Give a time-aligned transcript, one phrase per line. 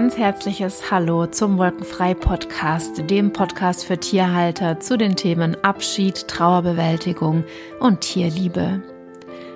[0.00, 7.44] ganz herzliches Hallo zum Wolkenfrei Podcast, dem Podcast für Tierhalter zu den Themen Abschied, Trauerbewältigung
[7.80, 8.80] und Tierliebe.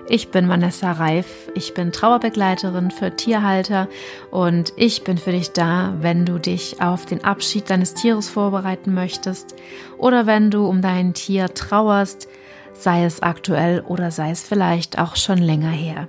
[0.07, 3.89] Ich bin Vanessa Reif, ich bin Trauerbegleiterin für Tierhalter
[4.31, 8.93] und ich bin für dich da, wenn du dich auf den Abschied deines Tieres vorbereiten
[8.93, 9.55] möchtest
[9.97, 12.29] oder wenn du um dein Tier trauerst,
[12.75, 16.07] sei es aktuell oder sei es vielleicht auch schon länger her.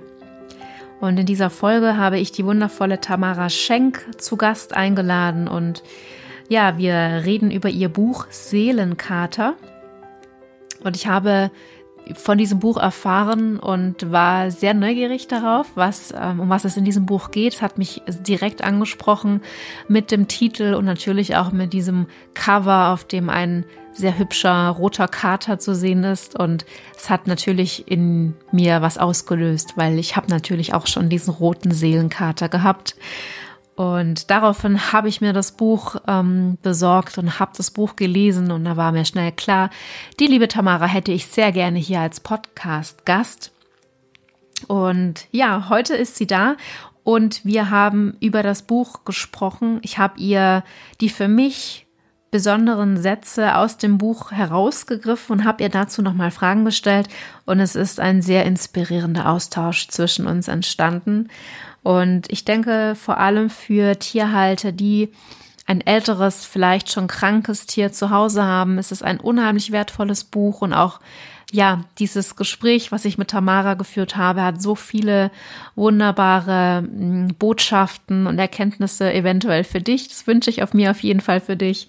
[1.00, 5.82] Und in dieser Folge habe ich die wundervolle Tamara Schenk zu Gast eingeladen und
[6.48, 9.54] ja, wir reden über ihr Buch Seelenkater.
[10.84, 11.50] Und ich habe
[12.14, 16.84] von diesem Buch erfahren und war sehr neugierig darauf, was, ähm, um was es in
[16.84, 17.54] diesem Buch geht.
[17.54, 19.40] Es hat mich direkt angesprochen
[19.88, 23.64] mit dem Titel und natürlich auch mit diesem Cover, auf dem ein
[23.96, 26.38] sehr hübscher roter Kater zu sehen ist.
[26.38, 26.64] Und
[26.96, 31.70] es hat natürlich in mir was ausgelöst, weil ich habe natürlich auch schon diesen roten
[31.70, 32.96] Seelenkater gehabt.
[33.76, 38.64] Und daraufhin habe ich mir das Buch ähm, besorgt und habe das Buch gelesen und
[38.64, 39.68] da war mir schnell klar,
[40.18, 43.52] die liebe Tamara hätte ich sehr gerne hier als Podcast-Gast.
[44.66, 46.56] Und ja, heute ist sie da
[47.04, 49.78] und wir haben über das Buch gesprochen.
[49.82, 50.64] Ich habe ihr
[51.02, 51.85] die für mich
[52.30, 57.08] besonderen Sätze aus dem Buch herausgegriffen und habe ihr dazu nochmal Fragen gestellt.
[57.44, 61.28] Und es ist ein sehr inspirierender Austausch zwischen uns entstanden.
[61.82, 65.12] Und ich denke vor allem für Tierhalter, die
[65.66, 70.62] ein älteres, vielleicht schon krankes Tier zu Hause haben, ist es ein unheimlich wertvolles Buch
[70.62, 71.00] und auch
[71.52, 75.30] ja, dieses Gespräch, was ich mit Tamara geführt habe, hat so viele
[75.76, 80.08] wunderbare hm, Botschaften und Erkenntnisse eventuell für dich.
[80.08, 81.88] Das wünsche ich auf mir auf jeden Fall für dich.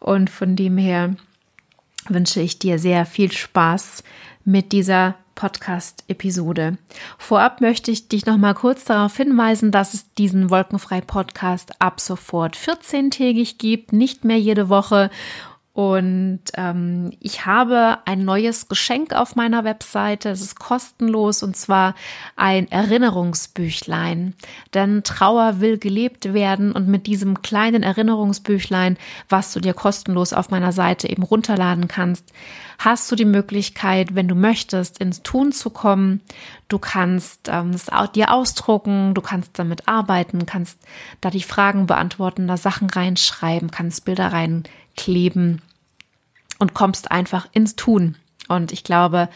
[0.00, 1.14] Und von dem her
[2.08, 4.02] wünsche ich dir sehr viel Spaß
[4.44, 6.78] mit dieser Podcast-Episode.
[7.18, 12.56] Vorab möchte ich dich noch mal kurz darauf hinweisen, dass es diesen Wolkenfrei-Podcast ab sofort
[12.56, 15.10] 14-tägig gibt, nicht mehr jede Woche
[15.76, 20.30] und ähm, ich habe ein neues Geschenk auf meiner Webseite.
[20.30, 21.94] Es ist kostenlos und zwar
[22.34, 24.32] ein Erinnerungsbüchlein.
[24.72, 28.96] Denn Trauer will gelebt werden und mit diesem kleinen Erinnerungsbüchlein,
[29.28, 32.32] was du dir kostenlos auf meiner Seite eben runterladen kannst,
[32.78, 36.22] hast du die Möglichkeit, wenn du möchtest, ins Tun zu kommen.
[36.68, 40.78] Du kannst ähm, es dir ausdrucken, du kannst damit arbeiten, kannst
[41.20, 45.60] da die Fragen beantworten, da Sachen reinschreiben, kannst Bilder reinkleben
[46.58, 48.16] und kommst einfach ins Tun.
[48.48, 49.28] Und ich glaube,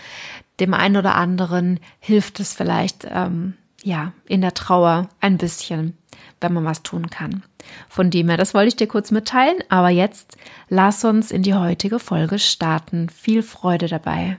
[0.60, 5.96] dem einen oder anderen hilft es vielleicht, ähm, ja, in der Trauer ein bisschen,
[6.40, 7.42] wenn man was tun kann.
[7.88, 10.36] Von dem her, das wollte ich dir kurz mitteilen, aber jetzt
[10.68, 13.08] lass uns in die heutige Folge starten.
[13.08, 14.38] Viel Freude dabei.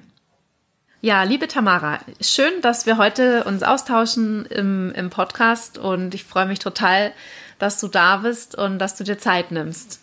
[1.03, 6.45] Ja, liebe Tamara, schön, dass wir heute uns austauschen im, im Podcast und ich freue
[6.45, 7.11] mich total,
[7.57, 10.00] dass du da bist und dass du dir Zeit nimmst.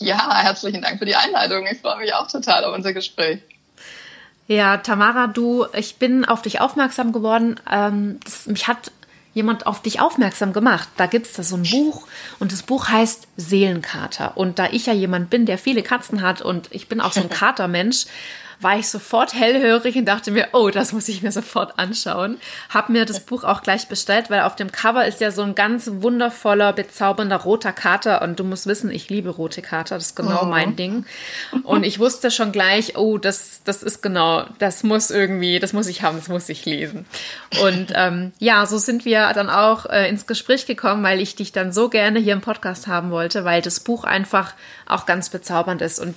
[0.00, 1.66] Ja, herzlichen Dank für die Einleitung.
[1.70, 3.40] Ich freue mich auch total auf unser Gespräch.
[4.48, 7.58] Ja, Tamara, du, ich bin auf dich aufmerksam geworden.
[7.70, 8.92] Ähm, das, mich hat
[9.34, 10.88] jemand auf dich aufmerksam gemacht.
[10.96, 12.06] Da gibt es da so ein Buch
[12.38, 14.36] und das Buch heißt Seelenkater.
[14.36, 17.20] Und da ich ja jemand bin, der viele Katzen hat und ich bin auch so
[17.20, 18.06] ein Katermensch,
[18.60, 22.38] war ich sofort hellhörig und dachte mir, oh, das muss ich mir sofort anschauen.
[22.70, 25.54] Hab mir das Buch auch gleich bestellt, weil auf dem Cover ist ja so ein
[25.54, 30.16] ganz wundervoller, bezaubernder roter Kater und du musst wissen, ich liebe rote Kater, das ist
[30.16, 30.46] genau oh.
[30.46, 31.04] mein Ding.
[31.62, 35.86] Und ich wusste schon gleich, oh, das, das ist genau, das muss irgendwie, das muss
[35.86, 37.06] ich haben, das muss ich lesen.
[37.62, 41.52] Und ähm, ja, so sind wir dann auch äh, ins Gespräch gekommen, weil ich dich
[41.52, 44.54] dann so gerne hier im Podcast haben wollte, weil das Buch einfach
[44.86, 45.98] auch ganz bezaubernd ist.
[45.98, 46.16] Und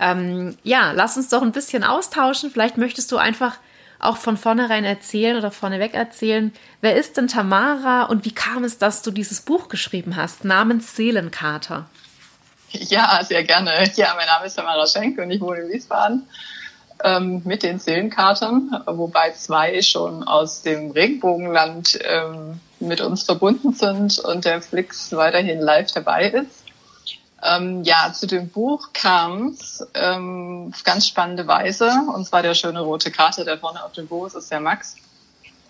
[0.00, 2.50] ähm, ja, lass uns doch ein bisschen austauschen.
[2.50, 3.56] Vielleicht möchtest du einfach
[3.98, 8.78] auch von vornherein erzählen oder vorneweg erzählen, wer ist denn Tamara und wie kam es,
[8.78, 11.86] dass du dieses Buch geschrieben hast, namens Seelenkater?
[12.70, 13.88] Ja, sehr gerne.
[13.94, 16.28] Ja, mein Name ist Tamara Schenk und ich wohne in Wiesbaden
[17.02, 24.18] ähm, mit den Seelenkatern, wobei zwei schon aus dem Regenbogenland ähm, mit uns verbunden sind
[24.18, 26.63] und der Flix weiterhin live dabei ist.
[27.44, 31.90] Ähm, ja, zu dem Buch kam es ähm, auf ganz spannende Weise.
[32.14, 34.96] Und zwar der schöne rote Kater, der vorne auf dem Buch ist, ist der Max.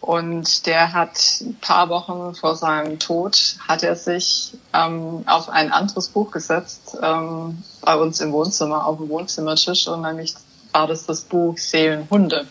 [0.00, 5.72] Und der hat ein paar Wochen vor seinem Tod, hat er sich ähm, auf ein
[5.72, 9.88] anderes Buch gesetzt, ähm, bei uns im Wohnzimmer, auf dem Wohnzimmertisch.
[9.88, 10.34] Und nämlich
[10.72, 12.46] war das das Buch Seelenhunde.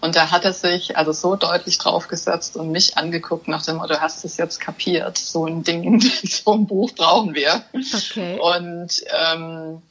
[0.00, 3.94] Und da hat er sich also so deutlich draufgesetzt und mich angeguckt nach dem Motto,
[3.94, 7.62] du hast es jetzt kapiert, so ein Ding, so ein Buch brauchen wir.
[7.72, 8.38] Okay.
[8.38, 9.82] Und ähm,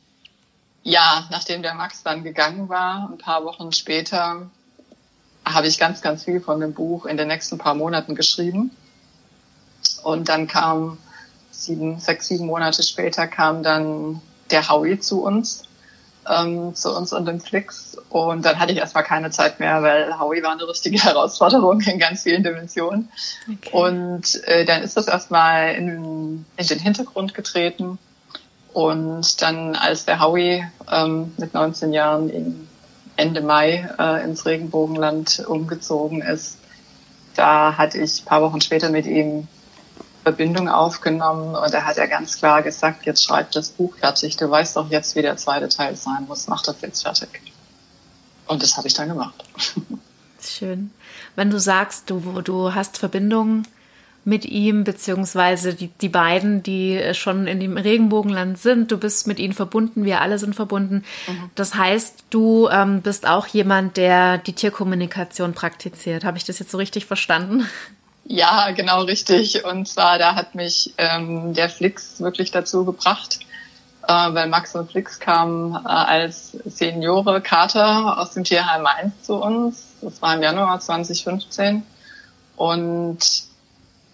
[0.83, 4.49] ja, nachdem der Max dann gegangen war, ein paar Wochen später,
[5.43, 8.71] habe ich ganz, ganz viel von dem Buch in den nächsten paar Monaten geschrieben.
[10.03, 10.97] Und dann kam
[11.51, 15.63] sieben, sechs, sieben Monate später kam dann der Howie zu uns,
[16.29, 17.97] ähm, zu uns und dem Flix.
[18.09, 21.99] Und dann hatte ich erstmal keine Zeit mehr, weil Howie war eine richtige Herausforderung in
[21.99, 23.09] ganz vielen Dimensionen.
[23.49, 23.69] Okay.
[23.71, 27.97] Und äh, dann ist das erstmal in, in den Hintergrund getreten.
[28.73, 32.67] Und dann, als der Howie ähm, mit 19 Jahren in
[33.15, 36.57] Ende Mai äh, ins Regenbogenland umgezogen ist,
[37.35, 39.47] da hatte ich ein paar Wochen später mit ihm
[40.25, 44.35] Verbindung aufgenommen und er hat ja ganz klar gesagt, jetzt schreib das Buch fertig.
[44.37, 46.47] Du weißt doch jetzt, wie der zweite Teil sein muss.
[46.47, 47.29] Mach das jetzt fertig.
[48.47, 49.43] Und das habe ich dann gemacht.
[50.41, 50.89] Schön.
[51.35, 53.63] Wenn du sagst, du, du hast Verbindung
[54.23, 59.37] mit ihm, beziehungsweise die, die beiden, die schon in dem Regenbogenland sind, du bist mit
[59.37, 61.03] ihnen verbunden, wir alle sind verbunden.
[61.27, 61.51] Mhm.
[61.53, 66.25] Das heißt, du ähm, bist auch jemand, der die Tierkommunikation praktiziert.
[66.25, 67.67] Habe ich das jetzt so richtig verstanden?
[68.27, 69.63] Ja, genau richtig.
[69.65, 73.39] Und zwar, da hat mich ähm, der Flix wirklich dazu gebracht,
[74.07, 79.35] äh, weil Max und Flix kamen äh, als Seniore Kater aus dem Tierheim Mainz zu
[79.35, 79.85] uns.
[80.01, 81.83] Das war im Januar 2015.
[82.55, 83.19] Und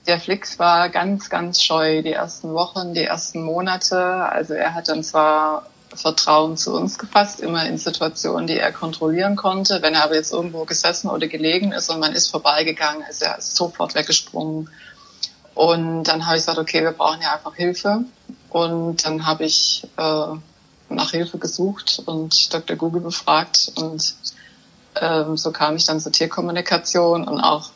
[0.07, 4.03] der Flix war ganz, ganz scheu die ersten Wochen, die ersten Monate.
[4.03, 9.35] Also er hat dann zwar Vertrauen zu uns gefasst, immer in Situationen, die er kontrollieren
[9.35, 9.81] konnte.
[9.81, 13.41] Wenn er aber jetzt irgendwo gesessen oder gelegen ist und man ist vorbeigegangen, ist er
[13.41, 14.69] sofort weggesprungen.
[15.53, 18.05] Und dann habe ich gesagt, okay, wir brauchen ja einfach Hilfe.
[18.49, 20.25] Und dann habe ich äh,
[20.89, 22.77] nach Hilfe gesucht und Dr.
[22.77, 23.71] Google befragt.
[23.75, 24.15] Und
[24.99, 27.71] ähm, so kam ich dann zur Tierkommunikation und auch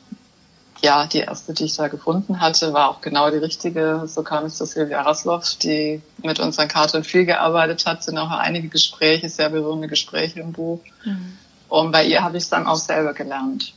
[0.86, 4.04] ja, die erste, die ich da gefunden hatte, war auch genau die richtige.
[4.06, 8.30] So kam es zu Silvia Rasloff, die mit unseren Karten viel gearbeitet hat, sind auch
[8.30, 10.80] einige Gespräche, sehr berührende Gespräche im Buch.
[11.04, 11.38] Mhm.
[11.68, 13.74] Und bei ihr habe ich es dann auch selber gelernt.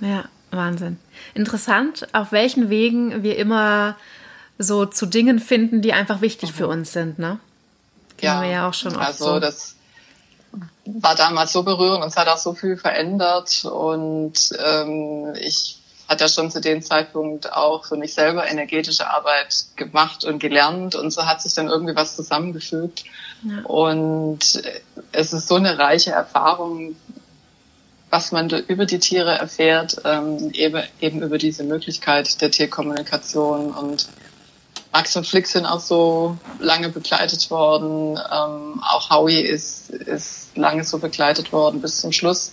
[0.00, 0.98] Ja, Wahnsinn.
[1.32, 3.96] Interessant, auf welchen Wegen wir immer
[4.58, 6.54] so zu Dingen finden, die einfach wichtig mhm.
[6.54, 7.40] für uns sind, ne?
[8.18, 9.40] Kennen ja, wir ja auch schon oft also so.
[9.40, 9.76] das
[10.84, 15.81] war damals so berührend und es hat auch so viel verändert und ähm, ich
[16.12, 20.94] hat ja schon zu dem Zeitpunkt auch für mich selber energetische Arbeit gemacht und gelernt
[20.94, 23.04] und so hat sich dann irgendwie was zusammengefügt.
[23.42, 23.64] Ja.
[23.64, 24.62] Und
[25.10, 26.96] es ist so eine reiche Erfahrung,
[28.10, 34.08] was man über die Tiere erfährt, ähm, eben, eben über diese Möglichkeit der Tierkommunikation und
[34.92, 38.18] Max und Flick sind auch so lange begleitet worden.
[38.30, 42.52] Ähm, auch Howie ist, ist lange so begleitet worden bis zum Schluss.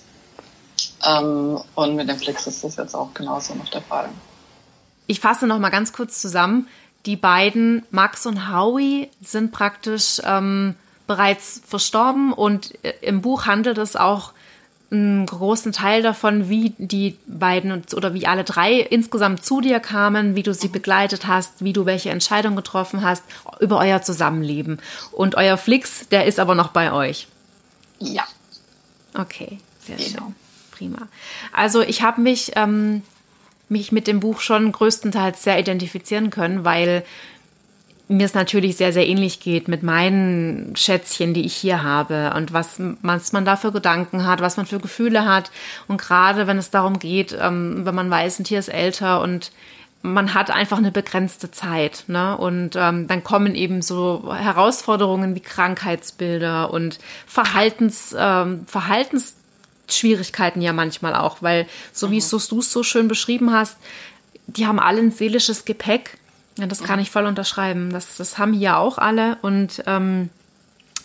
[1.06, 4.10] Ähm, und mit dem Flix ist das jetzt auch genauso noch der Fall.
[5.08, 6.68] Ich fasse noch mal ganz kurz zusammen.
[7.06, 10.76] Die beiden, Max und Howie, sind praktisch ähm,
[11.08, 14.34] bereits verstorben und äh, im Buch handelt es auch
[14.92, 20.36] einen großen Teil davon, wie die beiden oder wie alle drei insgesamt zu dir kamen,
[20.36, 23.24] wie du sie begleitet hast, wie du welche Entscheidung getroffen hast
[23.60, 24.80] über euer Zusammenleben.
[25.12, 27.28] Und euer Flix, der ist aber noch bei euch.
[28.00, 28.24] Ja.
[29.14, 30.26] Okay, sehr genau.
[30.26, 30.36] schön
[30.80, 31.08] prima.
[31.52, 33.04] Also ich habe mich, ähm,
[33.68, 37.04] mich mit dem Buch schon größtenteils sehr identifizieren können, weil
[38.08, 42.52] mir es natürlich sehr, sehr ähnlich geht mit meinen Schätzchen, die ich hier habe und
[42.54, 45.52] was, was man da für Gedanken hat, was man für Gefühle hat.
[45.88, 49.52] Und gerade wenn es darum geht, ähm, wenn man weiß, ein Tier ist älter und
[50.02, 52.38] man hat einfach eine begrenzte Zeit, ne?
[52.38, 59.36] Und ähm, dann kommen eben so Herausforderungen wie Krankheitsbilder und Verhaltens, ähm, Verhaltens
[59.92, 62.12] Schwierigkeiten ja manchmal auch, weil so mhm.
[62.12, 63.78] wie du es so schön beschrieben hast,
[64.48, 66.18] die haben alle ein seelisches Gepäck.
[66.58, 67.04] Ja, das kann mhm.
[67.04, 67.92] ich voll unterschreiben.
[67.92, 70.30] Das, das haben hier auch alle und ähm,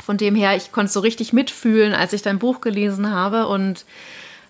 [0.05, 3.85] von dem her, ich konnte so richtig mitfühlen, als ich dein Buch gelesen habe und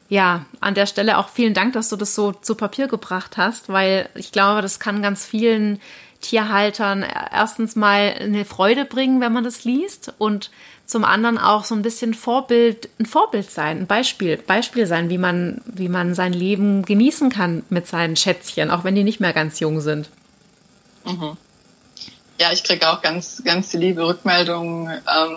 [0.09, 3.69] ja, an der Stelle auch vielen Dank, dass du das so zu Papier gebracht hast,
[3.69, 5.81] weil ich glaube, das kann ganz vielen
[6.21, 10.51] Tierhaltern erstens mal eine Freude bringen, wenn man das liest und
[10.87, 15.19] zum anderen auch so ein bisschen Vorbild, ein Vorbild sein, ein Beispiel, Beispiel sein, wie
[15.19, 19.33] man, wie man sein Leben genießen kann mit seinen Schätzchen, auch wenn die nicht mehr
[19.33, 20.11] ganz jung sind.
[21.05, 21.37] Mhm.
[22.39, 25.37] Ja, ich kriege auch ganz, ganz liebe Rückmeldungen ähm,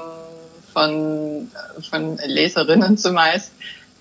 [0.73, 1.51] von,
[1.89, 3.51] von Leserinnen zumeist,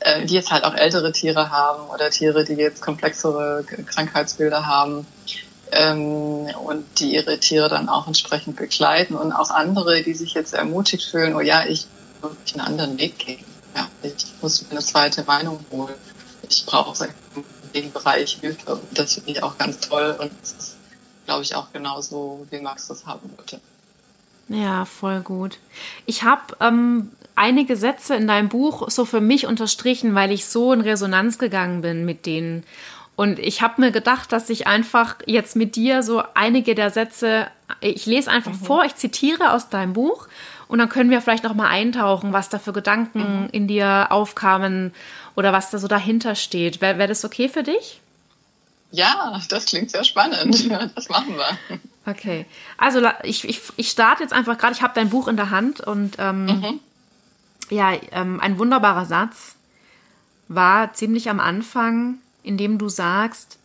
[0.00, 5.06] äh, die jetzt halt auch ältere Tiere haben oder Tiere, die jetzt komplexere Krankheitsbilder haben
[5.72, 10.54] ähm, und die ihre Tiere dann auch entsprechend begleiten und auch andere, die sich jetzt
[10.54, 11.86] ermutigt fühlen, oh ja, ich
[12.22, 13.44] muss einen anderen Weg gehen.
[13.74, 15.94] Ja, ich muss mir eine zweite Meinung holen.
[16.48, 17.44] Ich brauche in
[17.74, 18.76] dem Bereich Hilfe.
[18.76, 20.76] Und das finde ich auch ganz toll und das ist,
[21.26, 23.60] glaube ich, auch genauso, wie Max das haben wollte.
[24.48, 25.58] Ja, voll gut.
[26.06, 30.72] Ich habe ähm, einige Sätze in deinem Buch so für mich unterstrichen, weil ich so
[30.72, 32.64] in Resonanz gegangen bin mit denen.
[33.16, 37.46] Und ich habe mir gedacht, dass ich einfach jetzt mit dir so einige der Sätze,
[37.80, 38.64] ich lese einfach mhm.
[38.64, 40.28] vor, ich zitiere aus deinem Buch
[40.68, 43.48] und dann können wir vielleicht noch mal eintauchen, was da für Gedanken mhm.
[43.52, 44.92] in dir aufkamen
[45.34, 46.82] oder was da so dahinter steht.
[46.82, 48.00] Wäre wär das okay für dich?
[48.90, 50.70] Ja, das klingt sehr spannend.
[50.94, 51.78] Das machen wir.
[52.06, 52.46] Okay,
[52.78, 55.80] also ich, ich, ich starte jetzt einfach gerade, ich habe dein Buch in der Hand
[55.80, 56.80] und ähm, mhm.
[57.70, 59.56] ja, ähm, ein wunderbarer Satz
[60.48, 63.58] war ziemlich am Anfang, indem du sagst,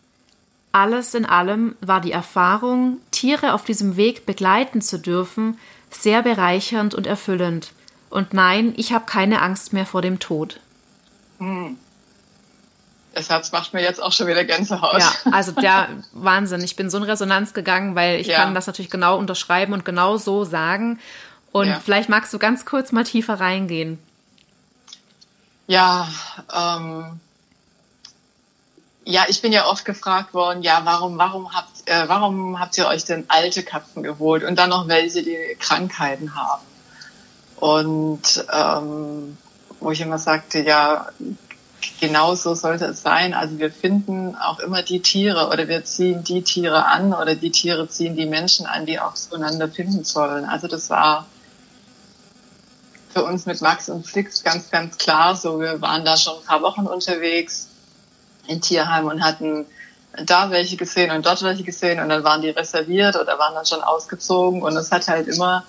[0.72, 5.58] alles in allem war die Erfahrung, Tiere auf diesem Weg begleiten zu dürfen,
[5.90, 7.72] sehr bereichernd und erfüllend.
[8.10, 10.60] Und nein, ich habe keine Angst mehr vor dem Tod.
[11.38, 11.76] Hm.
[13.14, 14.98] Der Satz macht mir jetzt auch schon wieder Gänsehaut.
[14.98, 16.62] Ja, also der Wahnsinn.
[16.62, 18.38] Ich bin so in Resonanz gegangen, weil ich ja.
[18.38, 20.98] kann das natürlich genau unterschreiben und genau so sagen.
[21.52, 21.80] Und ja.
[21.84, 23.98] vielleicht magst du ganz kurz mal tiefer reingehen.
[25.66, 26.08] Ja,
[26.52, 27.20] ähm,
[29.04, 32.86] ja, ich bin ja oft gefragt worden, ja, warum, warum habt, äh, warum habt ihr
[32.86, 36.62] euch denn alte Katzen geholt und dann noch welche, die Krankheiten haben?
[37.56, 39.36] Und ähm,
[39.80, 41.08] wo ich immer sagte, ja,
[42.00, 43.34] genau so sollte es sein.
[43.34, 47.50] Also wir finden auch immer die Tiere oder wir ziehen die Tiere an oder die
[47.50, 50.44] Tiere ziehen die Menschen an, die auch zueinander finden sollen.
[50.44, 51.26] Also das war
[53.12, 55.60] für uns mit Max und Flix ganz, ganz klar so.
[55.60, 57.68] Wir waren da schon ein paar Wochen unterwegs
[58.46, 59.66] in Tierheim und hatten
[60.26, 63.66] da welche gesehen und dort welche gesehen und dann waren die reserviert oder waren dann
[63.66, 65.64] schon ausgezogen und es hat halt immer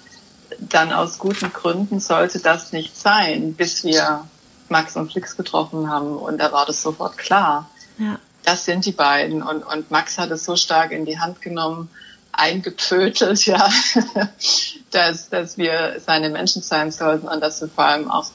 [0.60, 4.27] dann aus guten Gründen sollte das nicht sein, bis wir
[4.70, 7.70] Max und Flix getroffen haben und da war das sofort klar.
[7.98, 8.20] Ja.
[8.44, 11.89] Das sind die beiden und, und Max hat es so stark in die Hand genommen,
[12.34, 13.70] eingepötelt, ja,
[14.92, 18.25] dass, dass wir seine Menschen sein sollten und dass wir vor allem auch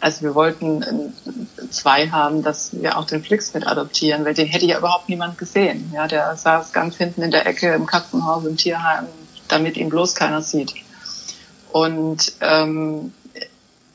[0.00, 4.46] also wir wollten äh, zwei haben, dass wir auch den Flix mit adoptieren, weil den
[4.46, 5.90] hätte ja überhaupt niemand gesehen.
[5.94, 9.06] Ja, der saß ganz hinten in der Ecke im Katzenhaus, im Tierheim,
[9.48, 10.74] damit ihn bloß keiner sieht.
[11.72, 13.12] Und ähm,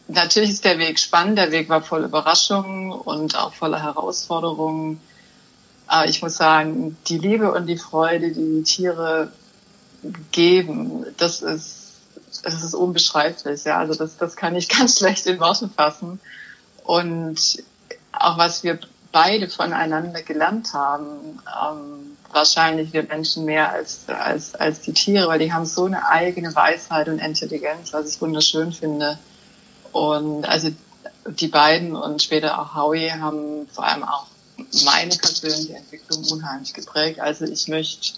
[0.08, 5.00] natürlich ist der Weg spannend, der Weg war voll Überraschungen und auch voller Herausforderungen.
[5.88, 9.31] Aber ich muss sagen, die Liebe und die Freude, die die Tiere
[10.31, 11.81] geben, das ist
[12.44, 13.78] es ist unbeschreiblich, ja.
[13.78, 16.20] Also das, das kann ich ganz schlecht in Worte fassen.
[16.84, 17.64] Und
[18.12, 18.80] auch was wir
[19.12, 25.40] beide voneinander gelernt haben, ähm, wahrscheinlich wir Menschen mehr als, als, als die Tiere, weil
[25.40, 29.18] die haben so eine eigene Weisheit und Intelligenz, was ich wunderschön finde.
[29.92, 30.70] Und also
[31.28, 34.28] die beiden und später auch Howie haben vor allem auch
[34.86, 37.20] meine persönliche Entwicklung unheimlich geprägt.
[37.20, 38.14] Also ich möchte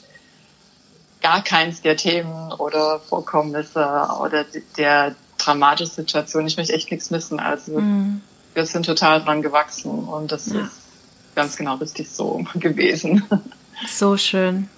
[1.24, 4.46] gar keins der Themen oder Vorkommnisse oder
[4.78, 6.46] der dramatischen Situation.
[6.46, 7.40] Ich möchte echt nichts missen.
[7.40, 8.22] Also mhm.
[8.54, 10.62] wir sind total dran gewachsen und das ja.
[10.62, 10.82] ist
[11.34, 13.24] ganz genau richtig so gewesen.
[13.88, 14.70] So schön.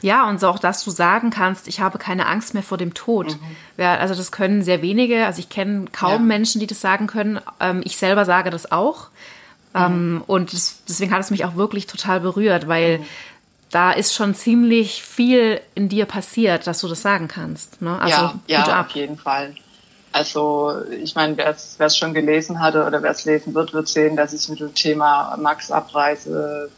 [0.00, 2.94] Ja, und so auch, dass du sagen kannst, ich habe keine Angst mehr vor dem
[2.94, 3.36] Tod.
[3.76, 3.84] Mhm.
[3.84, 6.18] Also das können sehr wenige, also ich kenne kaum ja.
[6.18, 7.40] Menschen, die das sagen können.
[7.60, 9.08] Ähm, ich selber sage das auch.
[9.74, 9.80] Mhm.
[9.80, 10.52] Ähm, und
[10.88, 13.04] deswegen hat es mich auch wirklich total berührt, weil mhm
[13.72, 17.82] da ist schon ziemlich viel in dir passiert, dass du das sagen kannst.
[17.82, 17.98] Ne?
[17.98, 19.54] Also, ja, ja auf jeden Fall.
[20.12, 24.14] Also ich meine, wer es schon gelesen hatte oder wer es lesen wird, wird sehen,
[24.14, 26.70] dass ich mit dem Thema Max Abreise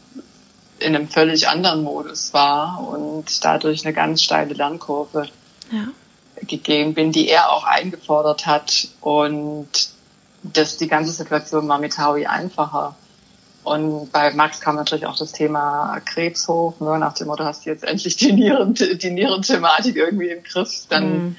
[0.79, 5.27] in einem völlig anderen Modus war und dadurch eine ganz steile Lernkurve
[5.69, 5.87] ja.
[6.47, 8.87] gegeben bin, die er auch eingefordert hat.
[9.01, 9.89] Und
[10.43, 12.95] das, die ganze Situation war mit Howie einfacher.
[13.65, 17.65] Und bei Max kam natürlich auch das Thema Krebs hoch, ne, nach dem Motto, hast
[17.65, 21.35] du jetzt endlich die Nieren, die Nierenthematik irgendwie im Griff, dann, mhm.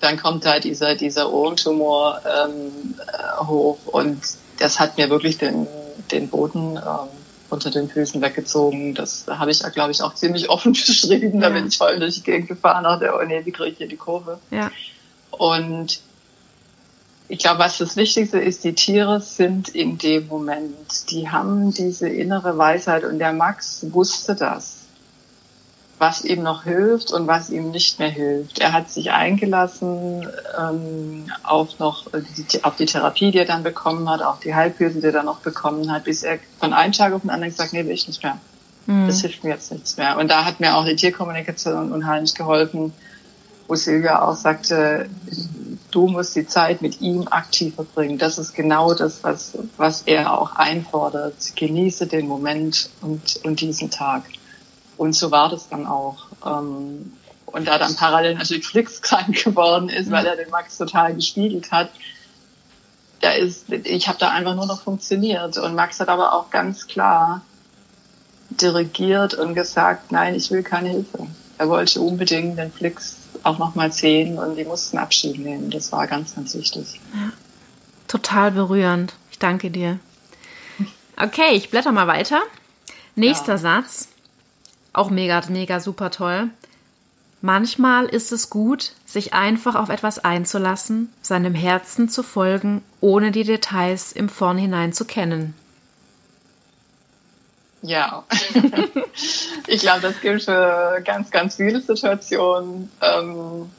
[0.00, 4.20] dann kommt da dieser, dieser Ohrentumor ähm, äh, hoch und
[4.58, 5.66] das hat mir wirklich den,
[6.10, 7.08] den Boden ähm,
[7.48, 8.94] unter den Füßen weggezogen.
[8.94, 11.40] Das habe ich, glaube ich, auch ziemlich offen beschrieben.
[11.40, 13.88] Da bin ich voll durch die Gegend gefahren, dachte, oh nee, wie kriege ich hier
[13.88, 14.38] die Kurve?
[14.50, 14.70] Ja.
[15.30, 16.00] Und
[17.32, 22.06] ich glaube, was das Wichtigste ist, die Tiere sind in dem Moment, die haben diese
[22.06, 24.80] innere Weisheit und der Max wusste das,
[25.96, 28.58] was ihm noch hilft und was ihm nicht mehr hilft.
[28.58, 30.28] Er hat sich eingelassen
[30.60, 35.00] ähm, auf noch die, auf die Therapie, die er dann bekommen hat, auf die Heilpilze,
[35.00, 37.72] die er dann noch bekommen hat, bis er von einem Tag auf den anderen gesagt,
[37.72, 38.36] nee, will ich nicht mehr.
[38.84, 39.06] Mhm.
[39.06, 40.18] Das hilft mir jetzt nichts mehr.
[40.18, 42.92] Und da hat mir auch die Tierkommunikation unheimlich geholfen,
[43.72, 45.08] wo Silvia auch sagte,
[45.90, 48.18] du musst die Zeit mit ihm aktiv verbringen.
[48.18, 51.56] Das ist genau das, was, was er auch einfordert.
[51.56, 54.24] Genieße den Moment und, und diesen Tag.
[54.98, 56.26] Und so war das dann auch.
[56.44, 57.14] Ähm,
[57.46, 61.72] und da dann parallel natürlich Flix krank geworden ist, weil er den Max total gespiegelt
[61.72, 61.88] hat,
[63.22, 65.56] da ist, ich habe da einfach nur noch funktioniert.
[65.56, 67.40] Und Max hat aber auch ganz klar
[68.50, 71.26] dirigiert und gesagt, nein, ich will keine Hilfe.
[71.56, 75.70] Er wollte unbedingt den Flix auch nochmal sehen und die mussten Abschied nehmen.
[75.70, 77.00] Das war ganz, ganz wichtig.
[77.14, 77.32] Ja.
[78.08, 79.14] Total berührend.
[79.30, 79.98] Ich danke dir.
[81.16, 82.40] Okay, ich blätter mal weiter.
[83.14, 83.58] Nächster ja.
[83.58, 84.08] Satz.
[84.92, 86.50] Auch mega, mega super toll.
[87.40, 93.44] Manchmal ist es gut, sich einfach auf etwas einzulassen, seinem Herzen zu folgen, ohne die
[93.44, 95.54] Details im Vornhinein zu kennen.
[97.82, 98.24] Ja,
[99.66, 103.70] ich glaube, das gilt für ganz, ganz viele Situationen ähm,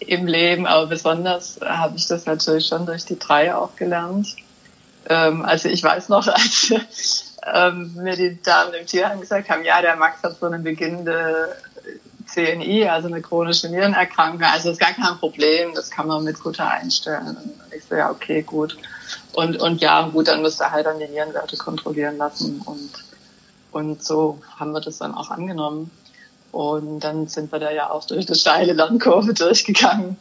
[0.00, 4.34] im Leben, aber besonders habe ich das natürlich schon durch die drei auch gelernt.
[5.08, 6.72] Ähm, also ich weiß noch, als
[7.52, 11.56] ähm, mir die Damen im Tierheim gesagt haben, ja, der Max hat so eine beginnende
[12.26, 14.42] CNI, also eine chronische Nierenerkrankung.
[14.42, 17.36] Also ist gar kein Problem, das kann man mit Kutter einstellen.
[17.36, 18.76] Und ich so, ja, okay, gut.
[19.34, 22.60] Und, und ja, gut, dann müsste halt dann die Nierenwerte kontrollieren lassen.
[22.64, 22.90] Und,
[23.72, 25.90] und so haben wir das dann auch angenommen.
[26.52, 30.16] Und dann sind wir da ja auch durch eine steile Lernkurve durchgegangen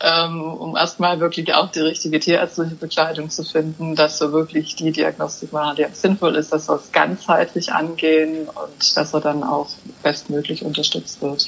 [0.00, 4.92] ähm, um erstmal wirklich auch die richtige tierärztliche Begleitung zu finden, dass so wirklich die
[4.92, 9.68] Diagnostik machen, die sinnvoll ist, dass wir es ganzheitlich angehen und dass er dann auch
[10.02, 11.46] bestmöglich unterstützt wird.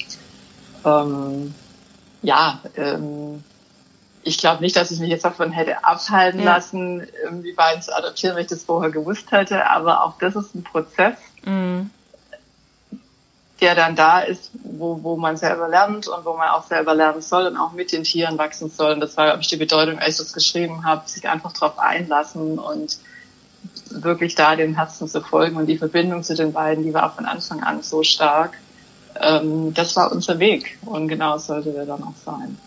[0.85, 1.53] Ähm,
[2.23, 3.43] ja, ähm,
[4.23, 6.55] ich glaube nicht, dass ich mich jetzt davon hätte abhalten ja.
[6.55, 7.07] lassen,
[7.43, 10.63] die beiden zu adoptieren, wenn ich das vorher gewusst hätte, aber auch das ist ein
[10.63, 11.15] Prozess.
[11.43, 11.89] Mhm
[13.61, 17.21] der dann da ist, wo, wo man selber lernt und wo man auch selber lernen
[17.21, 18.93] soll und auch mit den Tieren wachsen soll.
[18.93, 21.77] Und das war, glaube ich, die Bedeutung, als ich das geschrieben habe, sich einfach darauf
[21.77, 22.97] einlassen und
[23.91, 25.57] wirklich da dem Herzen zu folgen.
[25.57, 28.57] Und die Verbindung zu den beiden, die war von Anfang an so stark.
[29.19, 32.57] Ähm, das war unser Weg und genau sollte der dann auch sein.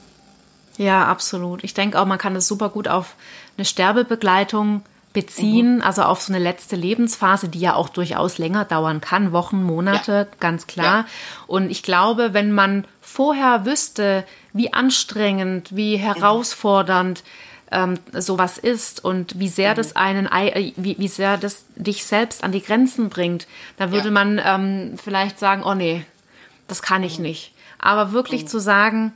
[0.76, 1.62] Ja, absolut.
[1.64, 3.14] Ich denke auch, man kann das super gut auf
[3.56, 4.82] eine Sterbebegleitung
[5.12, 5.82] beziehen, mhm.
[5.82, 10.12] also auf so eine letzte Lebensphase, die ja auch durchaus länger dauern kann, Wochen, Monate,
[10.12, 10.36] ja.
[10.40, 10.84] ganz klar.
[11.00, 11.06] Ja.
[11.46, 17.22] Und ich glaube, wenn man vorher wüsste, wie anstrengend, wie herausfordernd
[17.70, 19.76] ähm, sowas ist und wie sehr mhm.
[19.76, 24.08] das einen, äh, wie, wie sehr das dich selbst an die Grenzen bringt, dann würde
[24.08, 24.12] ja.
[24.12, 26.04] man ähm, vielleicht sagen, oh nee,
[26.66, 27.26] das kann ich mhm.
[27.26, 27.52] nicht.
[27.78, 28.48] Aber wirklich mhm.
[28.48, 29.12] zu sagen,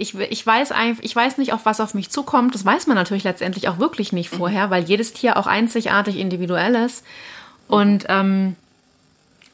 [0.00, 2.54] ich, ich weiß einfach, ich weiß nicht, auf was auf mich zukommt.
[2.54, 4.38] Das weiß man natürlich letztendlich auch wirklich nicht mhm.
[4.38, 7.04] vorher, weil jedes Tier auch einzigartig individuell ist.
[7.68, 8.56] Und ähm,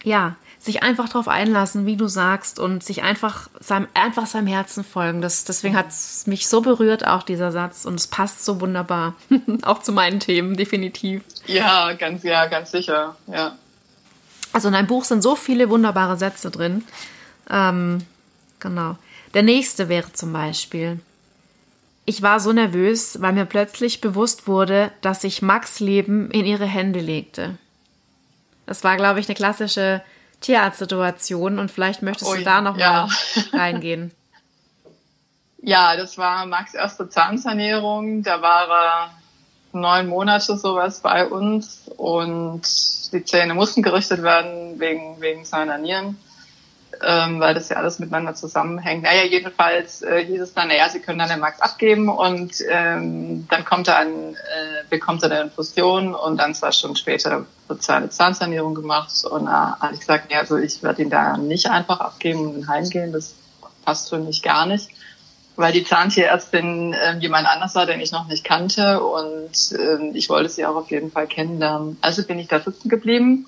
[0.05, 4.85] ja, sich einfach darauf einlassen, wie du sagst, und sich einfach seinem, einfach seinem Herzen
[4.85, 5.21] folgen.
[5.21, 5.79] Das, deswegen mhm.
[5.79, 9.15] hat es mich so berührt, auch dieser Satz, und es passt so wunderbar.
[9.63, 11.23] auch zu meinen Themen, definitiv.
[11.47, 13.57] Ja, ganz, ja, ganz sicher, ja.
[14.53, 16.85] Also in deinem Buch sind so viele wunderbare Sätze drin.
[17.51, 17.99] Ähm,
[18.61, 18.97] genau.
[19.37, 20.99] Der nächste wäre zum Beispiel,
[22.07, 26.65] ich war so nervös, weil mir plötzlich bewusst wurde, dass ich Max Leben in ihre
[26.65, 27.59] Hände legte.
[28.65, 30.03] Das war, glaube ich, eine klassische
[30.41, 33.09] Tierarztsituation und vielleicht möchtest Ui, du da nochmal ja.
[33.53, 34.11] reingehen.
[35.59, 38.23] Ja, das war Max erste Zahnsanierung.
[38.23, 39.11] Da war er
[39.79, 42.63] neun Monate sowas bei uns und
[43.13, 46.17] die Zähne mussten gerichtet werden wegen, wegen seiner Nieren
[47.03, 49.03] ähm, weil das ja alles miteinander zusammenhängt.
[49.03, 53.47] Naja, jedenfalls äh, hieß es dann, naja, Sie können dann den Max abgeben und ähm,
[53.49, 57.83] dann kommt er an, äh, bekommt er eine Infusion und dann zwei Stunden später wird
[57.83, 61.71] seine Zahnsanierung gemacht und da habe ich gesagt, ja, also ich werde ihn da nicht
[61.71, 63.35] einfach abgeben und heimgehen, das
[63.85, 64.91] passt für mich gar nicht
[65.57, 70.29] weil die Zahntierärztin äh, jemand anders war, den ich noch nicht kannte und äh, ich
[70.29, 71.97] wollte sie auch auf jeden Fall kennenlernen.
[72.03, 73.47] Also bin ich da sitzen geblieben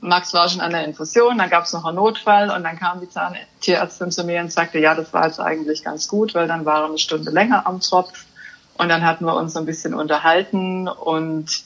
[0.00, 3.00] Max war schon an der Infusion, dann gab es noch einen Notfall und dann kam
[3.00, 6.64] die Zahntierärztin zu mir und sagte, ja, das war jetzt eigentlich ganz gut, weil dann
[6.64, 8.24] war er eine Stunde länger am Tropf
[8.74, 11.64] und dann hatten wir uns so ein bisschen unterhalten und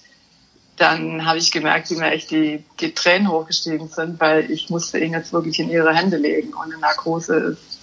[0.76, 4.98] dann habe ich gemerkt, wie mir echt die, die Tränen hochgestiegen sind, weil ich musste
[4.98, 7.80] ihn jetzt wirklich in ihre Hände legen und eine Narkose ist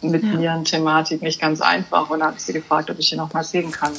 [0.00, 0.34] mit ja.
[0.34, 3.44] Nierenthematik nicht ganz einfach und dann habe ich sie gefragt, ob ich ihn noch mal
[3.44, 3.92] sehen kann.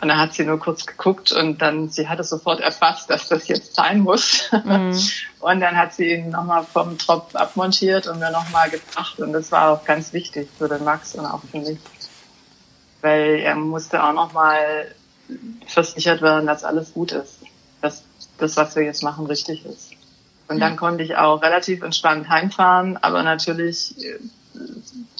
[0.00, 3.28] Und dann hat sie nur kurz geguckt und dann, sie hat es sofort erfasst, dass
[3.28, 4.48] das jetzt sein muss.
[4.64, 4.96] Mhm.
[5.40, 9.20] Und dann hat sie ihn nochmal vom Tropf abmontiert und mir nochmal gebracht.
[9.20, 11.78] Und das war auch ganz wichtig für den Max und auch für mich.
[13.02, 14.92] Weil er musste auch nochmal
[15.64, 17.38] versichert werden, dass alles gut ist.
[17.80, 18.02] Dass
[18.38, 19.92] das, was wir jetzt machen, richtig ist.
[20.48, 23.94] Und dann konnte ich auch relativ entspannt heimfahren, aber natürlich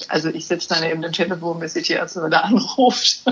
[0.07, 3.23] also ich sitze dann eben im Telefon, bis die Tierärztin wieder anruft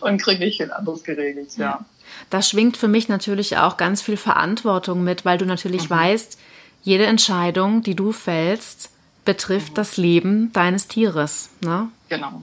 [0.00, 1.64] und kriege nicht viel anderes geregelt, ja.
[1.64, 1.84] ja.
[2.30, 5.94] Da schwingt für mich natürlich auch ganz viel Verantwortung mit, weil du natürlich mhm.
[5.94, 6.38] weißt,
[6.82, 8.90] jede Entscheidung, die du fällst,
[9.24, 9.76] betrifft mhm.
[9.76, 11.50] das Leben deines Tieres.
[11.60, 11.88] Ne?
[12.08, 12.42] Genau.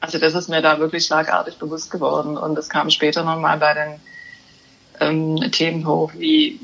[0.00, 3.74] Also das ist mir da wirklich schlagartig bewusst geworden und es kam später nochmal bei
[3.74, 4.00] den
[5.00, 6.60] ähm, Themen hoch, wie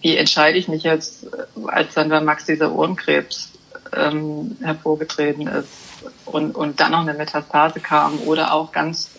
[0.00, 1.26] wie entscheide ich mich jetzt,
[1.66, 3.53] als dann bei Max dieser Ohrenkrebs
[3.96, 5.68] ähm, hervorgetreten ist
[6.26, 9.10] und, und dann noch eine Metastase kam oder auch ganz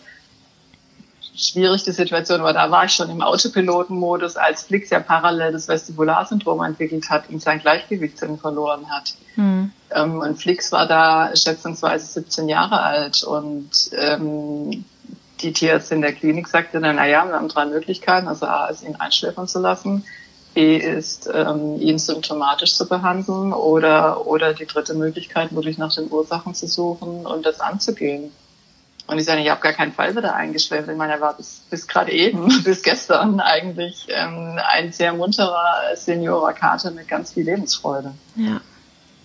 [1.35, 5.67] schwierig die Situation war, da war ich schon im Autopilotenmodus, als Flix ja parallel das
[5.67, 9.15] Vestibularsyndrom entwickelt hat und sein Gleichgewichtssinn verloren hat.
[9.35, 9.71] Mhm.
[9.91, 14.85] Ähm, und Flix war da schätzungsweise 17 Jahre alt und ähm,
[15.41, 18.27] die Tierärztin der Klinik sagte dann, na ja, wir haben drei Möglichkeiten.
[18.27, 20.05] Also A ist ihn einschläfern zu lassen,
[20.55, 26.55] ist ähm, ihn symptomatisch zu behandeln oder, oder die dritte Möglichkeit, wirklich nach den Ursachen
[26.55, 28.31] zu suchen und das anzugehen.
[29.07, 30.89] Und ich sage, ich habe gar keinen Fall wieder eingeschläfert.
[30.89, 35.95] Ich meine, er war bis, bis gerade eben, bis gestern eigentlich ähm, ein sehr munterer
[35.95, 38.13] Seniorer Kater mit ganz viel Lebensfreude.
[38.35, 38.61] Ja.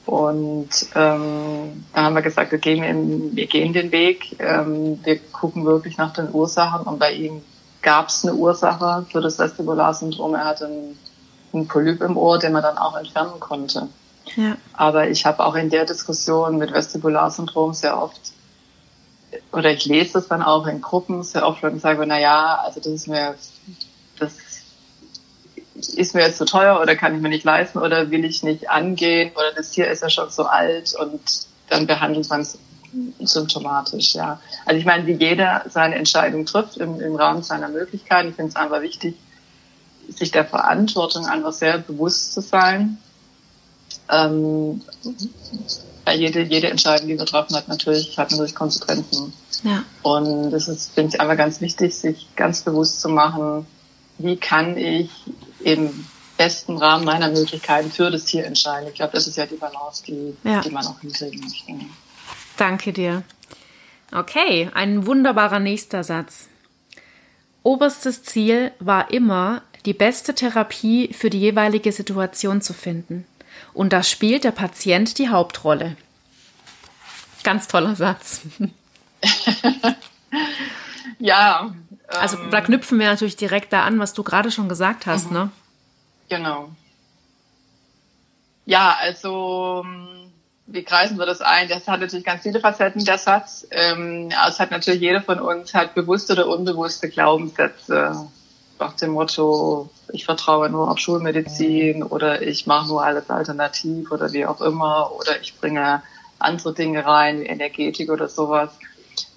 [0.06, 4.36] Und ähm, dann haben wir gesagt, wir gehen, wir gehen den Weg.
[4.38, 6.86] Ähm, wir gucken wirklich nach den Ursachen.
[6.86, 7.42] Und bei ihm
[7.82, 10.34] gab es eine Ursache für das Vestibularsyndrom.
[10.34, 10.98] Er hatte einen,
[11.52, 13.88] einen Polyp im Ohr, den man dann auch entfernen konnte.
[14.36, 14.56] Ja.
[14.72, 18.20] Aber ich habe auch in der Diskussion mit Vestibularsyndrom sehr oft
[19.52, 22.80] oder ich lese das dann auch in Gruppen sehr oft und sage, na ja, also
[22.80, 23.34] das ist mir,
[24.18, 24.36] das
[25.74, 28.70] ist mir jetzt zu teuer oder kann ich mir nicht leisten oder will ich nicht
[28.70, 31.20] angehen oder das Tier ist ja schon so alt und
[31.68, 32.58] dann behandelt man es
[33.20, 34.40] symptomatisch, ja.
[34.66, 38.30] Also ich meine, wie jeder seine Entscheidung trifft im, im Rahmen seiner Möglichkeiten.
[38.30, 39.16] Ich finde es einfach wichtig,
[40.11, 42.99] sich der Verantwortung einfach sehr bewusst zu sein.
[44.09, 44.83] Ähm,
[46.12, 49.33] jede, jede Entscheidung, die wir getroffen hat, natürlich, hat natürlich Konsequenzen.
[49.62, 49.85] Ja.
[50.03, 53.66] Und das ist, finde ich, einfach ganz wichtig, sich ganz bewusst zu machen,
[54.18, 55.11] wie kann ich
[55.61, 58.88] im besten Rahmen meiner Möglichkeiten für das Tier entscheiden.
[58.88, 60.62] Ich glaube, das ist ja die Balance, die, ja.
[60.62, 61.87] die man auch hinkriegen möchte.
[62.57, 63.23] Danke dir.
[64.11, 66.49] Okay, ein wunderbarer nächster Satz.
[67.62, 73.26] Oberstes Ziel war immer, die beste Therapie für die jeweilige Situation zu finden.
[73.72, 75.96] Und da spielt der Patient die Hauptrolle.
[77.42, 78.42] Ganz toller Satz.
[81.18, 81.72] ja.
[82.08, 85.30] Also ähm, da knüpfen wir natürlich direkt da an, was du gerade schon gesagt hast,
[85.30, 85.36] mhm.
[85.36, 85.50] ne?
[86.28, 86.70] Genau.
[88.66, 89.84] Ja, also
[90.66, 91.68] wie kreisen wir das ein?
[91.68, 93.66] Das hat natürlich ganz viele Facetten, der Satz.
[93.70, 98.28] Ähm, es hat natürlich jeder von uns hat bewusste oder unbewusste Glaubenssätze
[98.80, 104.32] nach dem Motto, ich vertraue nur auf Schulmedizin oder ich mache nur alles alternativ oder
[104.32, 106.02] wie auch immer oder ich bringe
[106.38, 108.70] andere Dinge rein, wie Energetik oder sowas.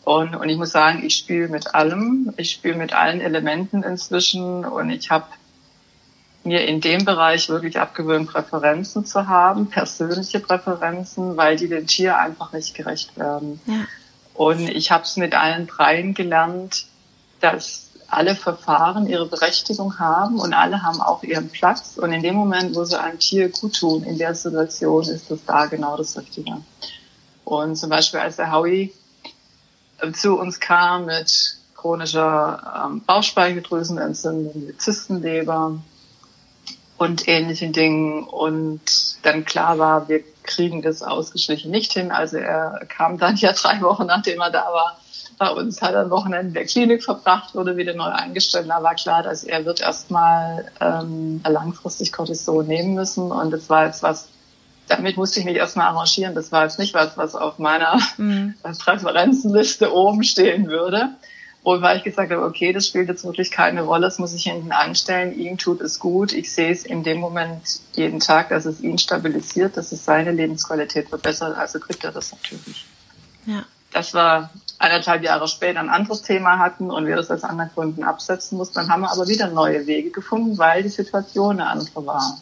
[0.06, 4.66] Und, und ich muss sagen, ich spiele mit allem, ich spiele mit allen Elementen inzwischen
[4.66, 5.26] und ich habe
[6.44, 12.18] mir in dem Bereich wirklich abgewöhnt, Präferenzen zu haben, persönliche Präferenzen, weil die dem Tier
[12.18, 13.62] einfach nicht gerecht werden.
[13.66, 13.86] Ja.
[14.34, 16.88] Und ich habe es mit allen dreien gelernt,
[17.40, 21.98] dass alle Verfahren ihre Berechtigung haben und alle haben auch ihren Platz.
[21.98, 25.46] Und in dem Moment, wo sie einem Tier gut tun, in der Situation, ist das
[25.46, 26.58] da genau das Richtige.
[27.46, 28.94] Und zum Beispiel, als der Howie
[30.00, 35.80] äh, zu uns kam mit chronischer ähm, Bauchspeicheldrüsenentzündung, mit Zystenleber
[36.98, 38.82] und ähnlichen Dingen und
[39.24, 42.12] dann klar war, wir kriegen das ausgeschlichen nicht hin.
[42.12, 44.98] Also er kam dann ja drei Wochen, nachdem er da war,
[45.38, 48.68] bei uns, hat ein Wochenende in der Klinik verbracht, wurde wieder neu eingestellt.
[48.70, 53.32] Da war klar, dass er wird erstmal ähm, langfristig Cortison nehmen müssen.
[53.32, 54.30] Und das war jetzt was,
[54.88, 56.36] damit musste ich mich erstmal arrangieren.
[56.36, 58.56] Das war jetzt nicht was, was auf meiner mhm.
[58.80, 61.10] Präferenzenliste oben stehen würde.
[61.64, 64.44] Und weil ich gesagt habe, okay, das spielt jetzt wirklich keine Rolle, das muss ich
[64.44, 66.34] hinten anstellen, ihm tut es gut.
[66.34, 70.34] Ich sehe es in dem Moment jeden Tag, dass es ihn stabilisiert, dass es seine
[70.34, 72.86] Lebensqualität verbessert, also kriegt er das natürlich.
[73.46, 73.64] Ja.
[73.94, 74.50] Das war
[74.84, 78.76] anderthalb Jahre später ein anderes Thema hatten und wir das aus anderen Gründen absetzen mussten.
[78.76, 82.40] Dann haben wir aber wieder neue Wege gefunden, weil die Situation eine andere war.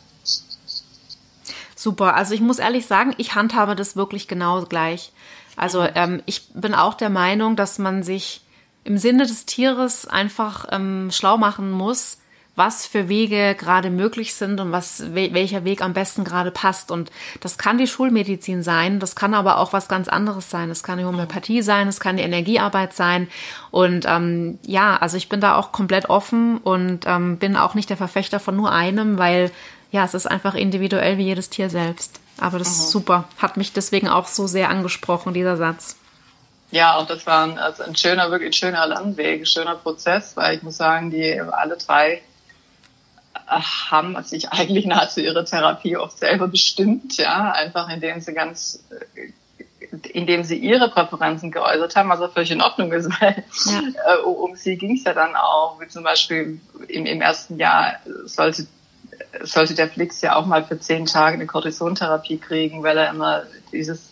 [1.75, 2.15] Super.
[2.15, 5.12] Also ich muss ehrlich sagen, ich handhabe das wirklich genau gleich.
[5.56, 8.41] Also ähm, ich bin auch der Meinung, dass man sich
[8.84, 12.17] im Sinne des Tieres einfach ähm, schlau machen muss,
[12.55, 16.91] was für Wege gerade möglich sind und was welcher Weg am besten gerade passt.
[16.91, 17.09] Und
[17.39, 20.69] das kann die Schulmedizin sein, das kann aber auch was ganz anderes sein.
[20.69, 23.29] Es kann die Homöopathie sein, es kann die Energiearbeit sein.
[23.71, 27.89] Und ähm, ja, also ich bin da auch komplett offen und ähm, bin auch nicht
[27.89, 29.51] der Verfechter von nur einem, weil
[29.91, 32.19] ja, es ist einfach individuell wie jedes Tier selbst.
[32.39, 32.73] Aber das mhm.
[32.73, 33.25] ist super.
[33.37, 35.97] Hat mich deswegen auch so sehr angesprochen, dieser Satz.
[36.71, 40.55] Ja, auch das war ein, also ein schöner, wirklich schöner Landweg, ein schöner Prozess, weil
[40.55, 42.21] ich muss sagen, die alle drei
[43.48, 48.84] haben sich eigentlich nahezu ihre Therapie oft selber bestimmt, ja, einfach indem sie ganz,
[50.13, 53.82] indem sie ihre Präferenzen geäußert haben, was auch völlig in Ordnung ist, weil ja.
[54.15, 58.00] äh, um sie ging es ja dann auch, wie zum Beispiel im, im ersten Jahr
[58.26, 58.67] sollte
[59.44, 63.44] sollte der Flix ja auch mal für zehn Tage eine Kortisontherapie kriegen, weil er immer
[63.72, 64.11] dieses,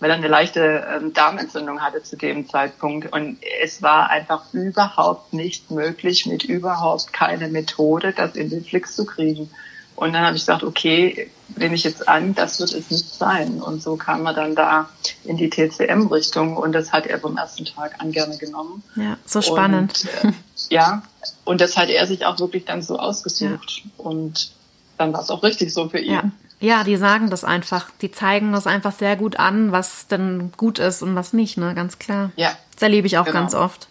[0.00, 3.12] weil er eine leichte ähm, Darmentzündung hatte zu dem Zeitpunkt.
[3.12, 8.94] Und es war einfach überhaupt nicht möglich, mit überhaupt keine Methode, das in den Flix
[8.94, 9.50] zu kriegen.
[9.96, 13.62] Und dann habe ich gesagt, okay, nehme ich jetzt an, das wird es nicht sein.
[13.62, 14.90] Und so kam er dann da
[15.24, 18.82] in die TCM-Richtung und das hat er vom ersten Tag an gerne genommen.
[18.94, 20.06] Ja, so spannend.
[20.22, 20.34] Und, äh,
[20.68, 21.02] ja,
[21.44, 23.84] und das hat er sich auch wirklich dann so ausgesucht.
[23.84, 23.90] Ja.
[23.96, 24.52] Und
[24.98, 26.12] dann war es auch richtig so für ihn.
[26.12, 26.30] Ja.
[26.60, 27.90] Ja, die sagen das einfach.
[28.00, 31.74] Die zeigen das einfach sehr gut an, was denn gut ist und was nicht, ne?
[31.74, 32.30] Ganz klar.
[32.36, 32.56] Ja.
[32.72, 33.40] Das erlebe ich auch genau.
[33.40, 33.88] ganz oft.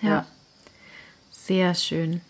[0.00, 0.08] ja.
[0.08, 0.26] ja.
[1.30, 2.20] Sehr schön.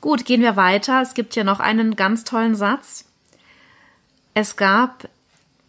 [0.00, 1.02] Gut, gehen wir weiter.
[1.02, 3.06] Es gibt hier noch einen ganz tollen Satz.
[4.34, 5.08] Es gab,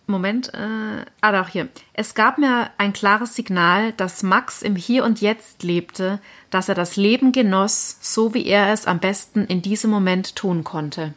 [0.06, 1.69] Moment, äh, ah doch hier.
[1.93, 6.19] Es gab mir ein klares Signal, dass Max im Hier und Jetzt lebte,
[6.52, 10.63] dass er das Leben genoss, so wie er es am besten in diesem Moment tun
[10.63, 11.13] konnte.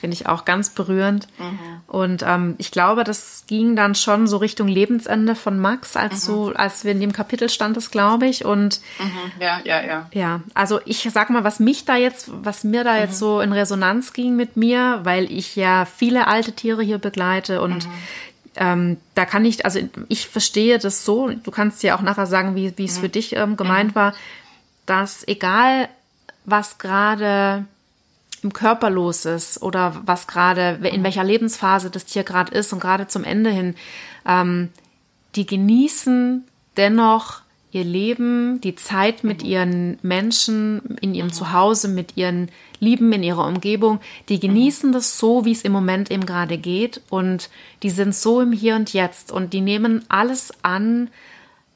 [0.00, 1.28] Finde ich auch ganz berührend.
[1.38, 1.58] Mhm.
[1.86, 6.32] Und ähm, ich glaube, das ging dann schon so Richtung Lebensende von Max, als mhm.
[6.32, 8.46] so, als wir in dem Kapitel stand es, glaube ich.
[8.46, 9.42] Und mhm.
[9.42, 10.08] ja, ja, ja.
[10.12, 13.18] Ja, also ich sag mal, was mich da jetzt, was mir da jetzt mhm.
[13.18, 17.86] so in Resonanz ging mit mir, weil ich ja viele alte Tiere hier begleite und
[17.86, 17.92] mhm.
[18.56, 22.54] ähm, da kann ich, also ich verstehe das so, du kannst ja auch nachher sagen,
[22.54, 23.00] wie, wie es mhm.
[23.02, 24.14] für dich ähm, gemeint war,
[24.86, 25.88] dass egal
[26.46, 27.66] was gerade
[28.42, 32.80] im Körper los ist oder was gerade, in welcher Lebensphase das Tier gerade ist und
[32.80, 33.74] gerade zum Ende hin,
[34.26, 34.70] ähm,
[35.36, 36.44] die genießen
[36.76, 42.50] dennoch ihr Leben, die Zeit mit ihren Menschen in ihrem Zuhause, mit ihren
[42.80, 47.00] Lieben in ihrer Umgebung, die genießen das so, wie es im Moment eben gerade geht
[47.10, 47.48] und
[47.82, 51.10] die sind so im Hier und Jetzt und die nehmen alles an,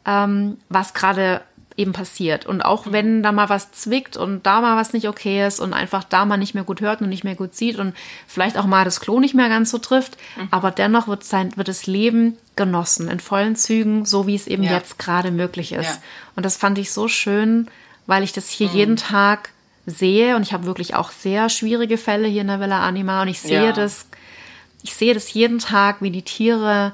[0.04, 1.42] ähm, was gerade
[1.76, 2.46] eben passiert.
[2.46, 5.72] Und auch wenn da mal was zwickt und da mal was nicht okay ist und
[5.72, 7.94] einfach da mal nicht mehr gut hört und nicht mehr gut sieht und
[8.28, 10.48] vielleicht auch mal das Klo nicht mehr ganz so trifft, mhm.
[10.50, 14.62] aber dennoch wird sein, wird das Leben genossen in vollen Zügen, so wie es eben
[14.62, 14.72] ja.
[14.72, 15.86] jetzt gerade möglich ist.
[15.86, 16.02] Ja.
[16.36, 17.68] Und das fand ich so schön,
[18.06, 18.76] weil ich das hier mhm.
[18.76, 19.50] jeden Tag
[19.86, 23.28] sehe und ich habe wirklich auch sehr schwierige Fälle hier in der Villa Anima und
[23.28, 23.72] ich sehe ja.
[23.72, 24.06] das,
[24.82, 26.92] ich sehe das jeden Tag, wie die Tiere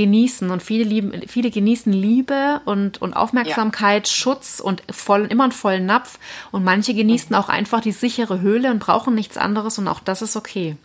[0.00, 4.14] genießen und viele lieben, viele genießen Liebe und, und Aufmerksamkeit, ja.
[4.14, 6.18] Schutz und voll, immer einen vollen Napf
[6.50, 7.34] und manche genießen mhm.
[7.36, 10.76] auch einfach die sichere Höhle und brauchen nichts anderes und auch das ist okay.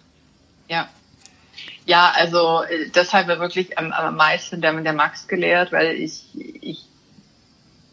[0.67, 0.89] Ja.
[1.85, 6.23] Ja, also das hat mir wirklich am, am meisten der, der Max gelehrt, weil ich,
[6.61, 6.85] ich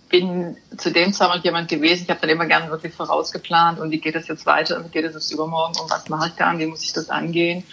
[0.09, 3.99] bin zu dem Zeitpunkt jemand gewesen, ich habe dann immer gerne wirklich vorausgeplant und wie
[3.99, 6.51] geht es jetzt weiter und wie geht es jetzt übermorgen und was mache ich da
[6.51, 7.65] und wie muss ich das angehen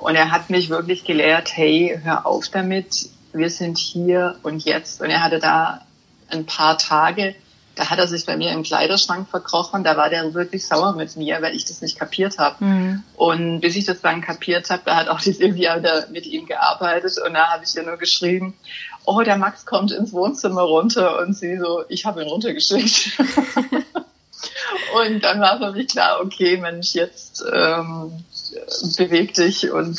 [0.00, 5.00] und er hat mich wirklich gelehrt, hey, hör auf damit, wir sind hier und jetzt.
[5.00, 5.82] Und er hatte da
[6.28, 7.34] ein paar Tage,
[7.74, 11.16] da hat er sich bei mir im Kleiderschrank verkrochen, da war der wirklich sauer mit
[11.16, 12.64] mir, weil ich das nicht kapiert habe.
[12.64, 13.02] Mhm.
[13.16, 16.46] Und bis ich das dann kapiert habe, da hat auch die Silvia wieder mit ihm
[16.46, 18.54] gearbeitet und da habe ich ihr nur geschrieben,
[19.04, 23.18] oh, der Max kommt ins Wohnzimmer runter und sie so, ich habe ihn runtergeschickt.
[24.94, 28.24] und dann war für mich klar, okay, Mensch, jetzt ähm,
[28.96, 29.98] beweg dich und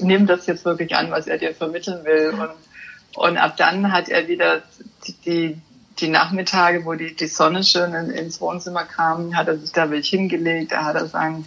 [0.00, 2.30] nimm das jetzt wirklich an, was er dir vermitteln will.
[2.30, 4.62] Und, und ab dann hat er wieder
[5.06, 5.60] die, die,
[5.98, 9.90] die Nachmittage, wo die, die Sonne schön in, ins Wohnzimmer kam, hat er sich da
[9.90, 11.46] wirklich hingelegt, da hat er seinen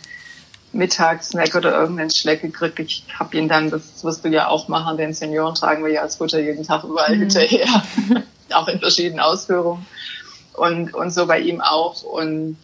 [0.74, 2.80] Mittagssnack oder irgendeinen Schleck gekriegt.
[2.80, 6.02] Ich habe ihn dann, das wirst du ja auch machen, den Senioren tragen wir ja
[6.02, 7.22] als Futter jeden Tag überall mhm.
[7.22, 7.84] hinterher,
[8.54, 9.86] auch in verschiedenen Ausführungen.
[10.54, 12.04] Und, und so bei ihm auch.
[12.04, 12.58] Und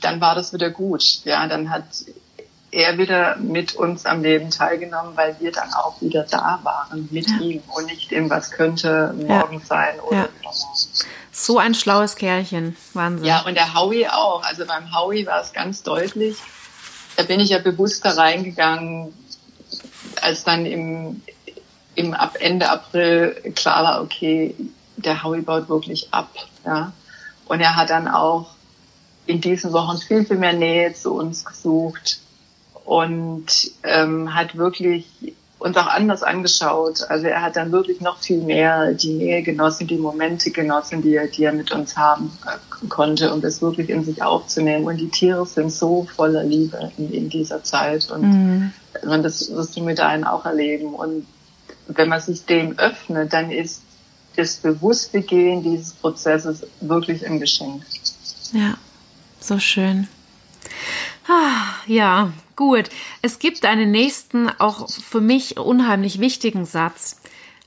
[0.00, 1.24] dann war das wieder gut.
[1.24, 1.84] Ja, dann hat
[2.76, 7.26] er wieder mit uns am Leben teilgenommen, weil wir dann auch wieder da waren mit
[7.26, 7.38] ja.
[7.38, 9.66] ihm und nicht im was könnte morgen ja.
[9.66, 10.28] sein oder ja.
[11.32, 13.24] So ein schlaues Kerlchen, Wahnsinn.
[13.24, 14.44] Ja, und der Howie auch.
[14.44, 16.36] Also beim Howie war es ganz deutlich.
[17.16, 19.14] Da bin ich ja bewusst da reingegangen,
[20.20, 21.22] als dann im,
[21.94, 24.54] im ab Ende April klar war, okay,
[24.98, 26.28] der Howie baut wirklich ab.
[26.66, 26.92] Ja.
[27.46, 28.50] Und er hat dann auch
[29.24, 32.20] in diesen Wochen viel, viel mehr Nähe zu uns gesucht
[32.86, 35.06] und ähm, hat wirklich
[35.58, 37.02] uns auch anders angeschaut.
[37.08, 41.16] Also er hat dann wirklich noch viel mehr die Nähe genossen, die Momente genossen, die
[41.16, 44.84] er, die er mit uns haben äh, konnte, um das wirklich in sich aufzunehmen.
[44.84, 48.08] Und die Tiere sind so voller Liebe in, in dieser Zeit.
[48.10, 48.72] Und mhm.
[49.04, 50.94] man, das wirst du mit einem auch erleben.
[50.94, 51.26] Und
[51.88, 53.82] wenn man sich dem öffnet, dann ist
[54.36, 57.82] das bewusste Gehen dieses Prozesses wirklich ein Geschenk.
[58.52, 58.74] Ja,
[59.40, 60.06] so schön.
[61.26, 62.88] Ah, ja, gut.
[63.22, 67.20] Es gibt einen nächsten, auch für mich unheimlich wichtigen Satz,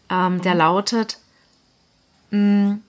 [0.10, 0.60] ähm, der mhm.
[0.60, 1.19] lautet,
[2.32, 2.84] mh, mm,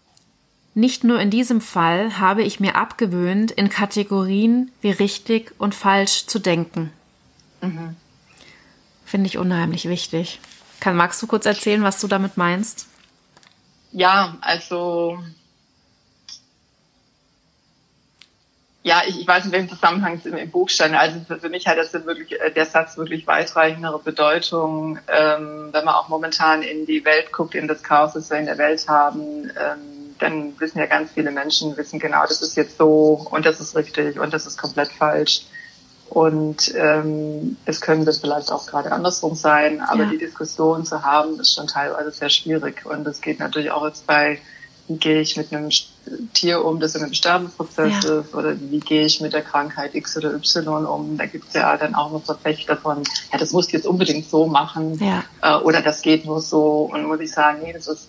[0.75, 6.27] nicht nur in diesem Fall habe ich mir abgewöhnt, in Kategorien wie richtig und falsch
[6.27, 6.93] zu denken.
[7.61, 7.97] Mhm.
[9.05, 10.41] Finde ich unheimlich wichtig.
[10.79, 12.87] Kann, magst du kurz erzählen, was du damit meinst?
[13.93, 15.19] Ja, also
[18.83, 20.95] ja, ich, ich weiß in welchem Zusammenhang es im, Buch stand.
[20.95, 25.85] Also für, für mich hat das wirklich äh, der Satz wirklich weitreichendere Bedeutung, ähm, wenn
[25.85, 28.89] man auch momentan in die Welt guckt, in das Chaos, das wir in der Welt
[28.89, 29.51] haben.
[29.51, 33.59] Ähm, dann wissen ja ganz viele Menschen, wissen genau, das ist jetzt so und das
[33.61, 35.43] ist richtig und das ist komplett falsch.
[36.11, 40.11] Und ähm, es könnte vielleicht auch gerade andersrum sein, aber ja.
[40.11, 42.85] die Diskussion zu haben, ist schon teilweise sehr schwierig.
[42.85, 44.41] Und es geht natürlich auch jetzt bei
[44.91, 45.71] wie gehe ich mit einem
[46.35, 48.21] Tier um, das in einem Sterbeprozess ja.
[48.21, 51.17] ist, oder wie gehe ich mit der Krankheit X oder Y um.
[51.17, 54.29] Da gibt es ja dann auch noch Verfechter von, ja, das musst du jetzt unbedingt
[54.29, 55.25] so machen ja.
[55.43, 56.91] äh, oder das geht nur so.
[56.93, 58.09] Und muss ich sagen, nee, das ist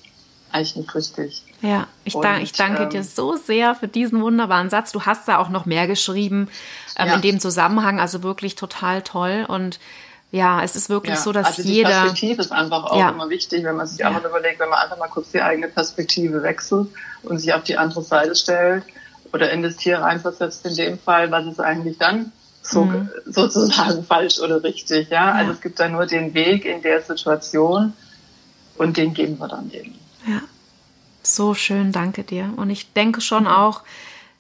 [0.52, 1.44] eigentlich nicht richtig.
[1.62, 4.92] Ja, ich, und, danke, ich danke ähm, dir so sehr für diesen wunderbaren Satz.
[4.92, 6.50] Du hast da auch noch mehr geschrieben
[6.98, 7.16] ähm, ja.
[7.16, 9.80] in dem Zusammenhang, also wirklich total toll und
[10.32, 11.90] ja, es ist wirklich ja, so, dass also die jeder.
[11.90, 13.10] Perspektive ist einfach auch ja.
[13.10, 14.08] immer wichtig, wenn man sich ja.
[14.08, 16.88] einfach überlegt, wenn man einfach mal kurz die eigene Perspektive wechselt
[17.24, 18.86] und sich auf die andere Seite stellt
[19.34, 23.10] oder in das Tier reinversetzt in dem Fall, was ist eigentlich dann so, mhm.
[23.26, 25.30] sozusagen falsch oder richtig, ja?
[25.30, 25.34] ja?
[25.34, 27.94] Also es gibt da nur den Weg in der Situation
[28.78, 29.96] und den geben wir dann eben.
[30.26, 30.42] Ja.
[31.24, 32.54] So schön, danke dir.
[32.56, 33.50] Und ich denke schon mhm.
[33.50, 33.82] auch,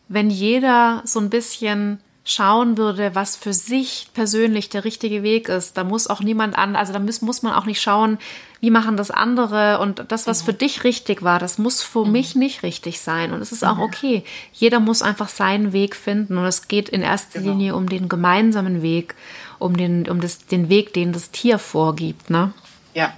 [0.07, 5.75] wenn jeder so ein bisschen schauen würde, was für sich persönlich der richtige Weg ist.
[5.75, 8.19] Da muss auch niemand an, also da muss, muss man auch nicht schauen,
[8.59, 10.45] wie machen das andere und das, was mhm.
[10.45, 12.11] für dich richtig war, das muss für mhm.
[12.11, 13.83] mich nicht richtig sein und es ist auch mhm.
[13.83, 14.23] okay.
[14.53, 17.53] Jeder muss einfach seinen Weg finden und es geht in erster genau.
[17.53, 19.15] Linie um den gemeinsamen Weg,
[19.57, 22.53] um den, um das, den Weg, den das Tier vorgibt, ne?
[22.93, 23.13] Ja,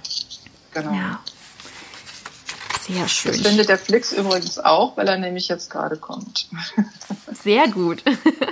[0.72, 0.92] genau.
[0.94, 1.20] Ja.
[2.86, 3.32] Sehr schön.
[3.32, 6.48] Das findet der Flix übrigens auch, weil er nämlich jetzt gerade kommt.
[7.32, 8.02] Sehr gut.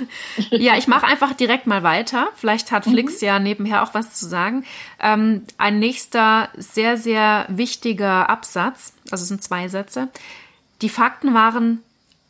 [0.51, 2.29] ja, ich mache einfach direkt mal weiter.
[2.37, 3.27] Vielleicht hat Flix mhm.
[3.27, 4.65] ja nebenher auch was zu sagen.
[5.01, 10.09] Ähm, ein nächster sehr, sehr wichtiger Absatz, also es sind zwei Sätze.
[10.81, 11.83] Die Fakten waren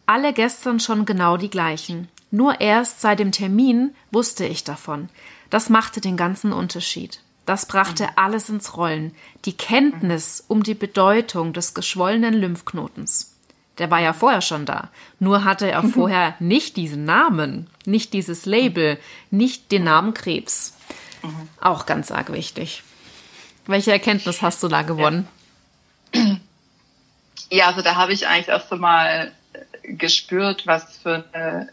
[0.06, 2.08] alle gestern schon genau die gleichen.
[2.32, 5.08] Nur erst seit dem Termin wusste ich davon.
[5.50, 7.20] Das machte den ganzen Unterschied.
[7.46, 9.14] Das brachte alles ins Rollen.
[9.44, 13.36] Die Kenntnis um die Bedeutung des geschwollenen Lymphknotens.
[13.78, 14.90] Der war ja vorher schon da.
[15.18, 18.98] Nur hatte er vorher nicht diesen Namen, nicht dieses Label,
[19.30, 20.76] nicht den Namen Krebs.
[21.22, 21.48] Mhm.
[21.60, 22.82] Auch ganz arg wichtig.
[23.66, 25.28] Welche Erkenntnis hast du da gewonnen?
[27.50, 29.32] Ja, also da habe ich eigentlich erst einmal
[29.82, 31.68] gespürt, was für eine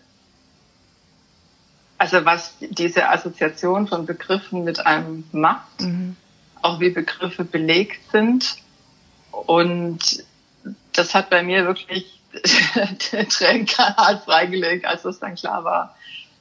[1.99, 6.15] also was diese Assoziation von Begriffen mit einem macht, mhm.
[6.61, 8.55] auch wie Begriffe belegt sind.
[9.31, 10.23] Und
[10.93, 12.21] das hat bei mir wirklich
[13.11, 15.95] den Tränenkanal freigelegt, als es dann klar war,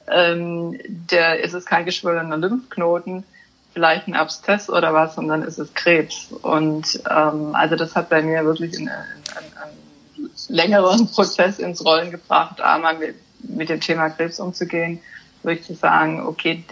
[0.07, 3.25] ähm, der ist es kein geschwollener Lymphknoten,
[3.73, 6.29] vielleicht ein Abszess oder was, sondern ist es Krebs.
[6.41, 12.11] Und ähm, also das hat bei mir wirklich einen, einen, einen längeren Prozess ins Rollen
[12.11, 15.01] gebracht, einmal mit, mit dem Thema Krebs umzugehen
[15.43, 16.63] wirklich zu sagen, okay,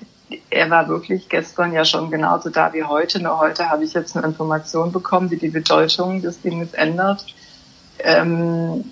[0.50, 4.16] er war wirklich gestern ja schon genauso da wie heute, nur heute habe ich jetzt
[4.16, 7.26] eine Information bekommen, die die Bedeutung des Dinges ändert.
[8.00, 8.92] Ähm,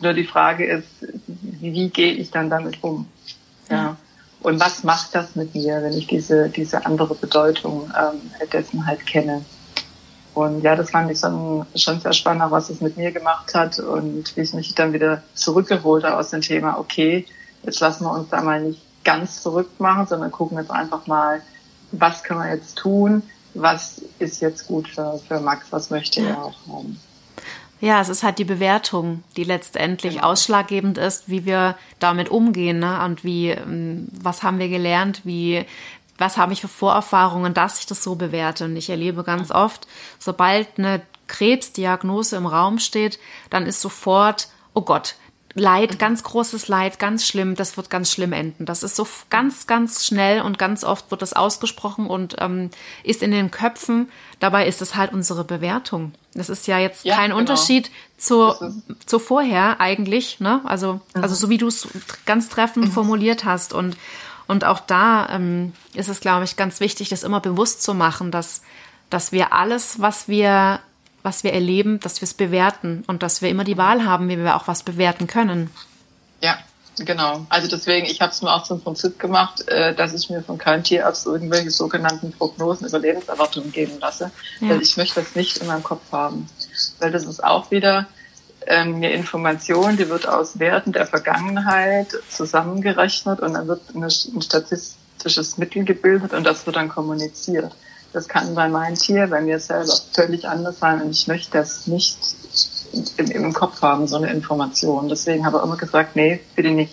[0.00, 0.88] nur die Frage ist,
[1.26, 3.06] wie, gehe ich dann damit um?
[3.70, 3.96] Ja.
[4.40, 9.06] Und was macht das mit mir, wenn ich diese, diese andere Bedeutung ähm, dessen halt
[9.06, 9.44] kenne?
[10.34, 13.78] Und ja, das fand ich schon, schon sehr spannend, was es mit mir gemacht hat
[13.78, 17.26] und wie ich mich dann wieder zurückgeholt habe aus dem Thema, okay,
[17.62, 21.42] jetzt lassen wir uns da mal nicht ganz zurück machen, sondern gucken jetzt einfach mal,
[21.92, 23.22] was können wir jetzt tun,
[23.54, 26.98] was ist jetzt gut für, für Max, was möchte er auch haben.
[27.80, 30.28] Ja, es ist halt die Bewertung, die letztendlich genau.
[30.28, 33.04] ausschlaggebend ist, wie wir damit umgehen ne?
[33.04, 35.66] und wie, ähm, was haben wir gelernt, wie,
[36.16, 38.66] was habe ich für Vorerfahrungen, dass ich das so bewerte.
[38.66, 39.88] Und ich erlebe ganz oft,
[40.20, 43.18] sobald eine Krebsdiagnose im Raum steht,
[43.50, 45.16] dann ist sofort, oh Gott,
[45.54, 48.64] Leid, ganz großes Leid, ganz schlimm, das wird ganz schlimm enden.
[48.64, 52.70] Das ist so ganz, ganz schnell und ganz oft wird das ausgesprochen und ähm,
[53.04, 54.08] ist in den Köpfen.
[54.40, 56.14] Dabei ist es halt unsere Bewertung.
[56.32, 57.40] Das ist ja jetzt ja, kein genau.
[57.40, 58.54] Unterschied zu,
[59.04, 60.62] zu vorher eigentlich, ne?
[60.64, 61.22] Also, mhm.
[61.22, 61.86] also so wie du es
[62.24, 62.92] ganz treffend mhm.
[62.92, 63.74] formuliert hast.
[63.74, 63.96] Und,
[64.46, 68.30] und auch da ähm, ist es, glaube ich, ganz wichtig, das immer bewusst zu machen,
[68.30, 68.62] dass,
[69.10, 70.80] dass wir alles, was wir
[71.22, 74.38] was wir erleben, dass wir es bewerten und dass wir immer die Wahl haben, wie
[74.38, 75.70] wir auch was bewerten können.
[76.40, 76.58] Ja,
[76.98, 77.46] genau.
[77.48, 80.58] Also deswegen, ich habe es mir auch zum Prinzip gemacht, äh, dass ich mir von
[80.58, 84.70] keinem Tierarzt irgendwelche sogenannten Prognosen über Lebenserwartungen geben lasse, ja.
[84.70, 86.48] weil ich möchte das nicht in meinem Kopf haben.
[86.98, 88.06] Weil das ist auch wieder
[88.66, 94.10] ähm, eine Information, die wird aus Werten der Vergangenheit zusammengerechnet und dann wird ein
[94.42, 97.72] statistisches Mittel gebildet und das wird dann kommuniziert.
[98.12, 101.86] Das kann bei meinem Tier, bei mir selber völlig anders sein und ich möchte das
[101.86, 102.18] nicht
[103.16, 105.08] im, im Kopf haben, so eine Information.
[105.08, 106.92] Deswegen habe ich immer gesagt, nee, bitte nicht.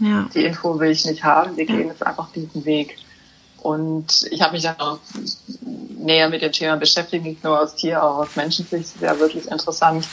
[0.00, 0.28] Ja.
[0.34, 2.96] Die Info will ich nicht haben, wir gehen jetzt einfach diesen Weg.
[3.62, 4.98] Und ich habe mich dann auch
[5.98, 8.94] näher mit dem Thema beschäftigt, nicht nur aus Tier, auch aus Menschensicht.
[8.94, 10.06] Es wäre wirklich interessant,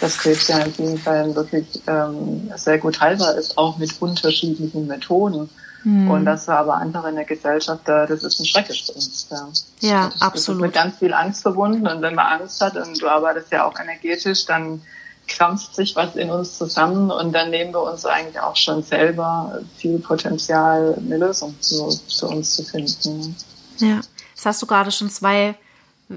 [0.00, 4.86] dass Krebs ja in vielen Fällen wirklich ähm, sehr gut heilbar ist, auch mit unterschiedlichen
[4.86, 5.48] Methoden.
[5.84, 6.10] Mhm.
[6.10, 9.66] Und dass aber andere in der Gesellschaft, da, das ist ein Schreckgespenst.
[9.80, 10.60] Ja, ja das, absolut.
[10.62, 11.86] Das ist mit ganz viel Angst verbunden.
[11.86, 14.82] Und wenn man Angst hat, und du arbeitest ja auch energetisch, dann
[15.30, 19.60] krampft sich was in uns zusammen und dann nehmen wir uns eigentlich auch schon selber
[19.76, 23.36] viel Potenzial, eine Lösung zu, zu uns zu finden.
[23.78, 24.00] Ja,
[24.34, 25.54] das hast du gerade schon zwei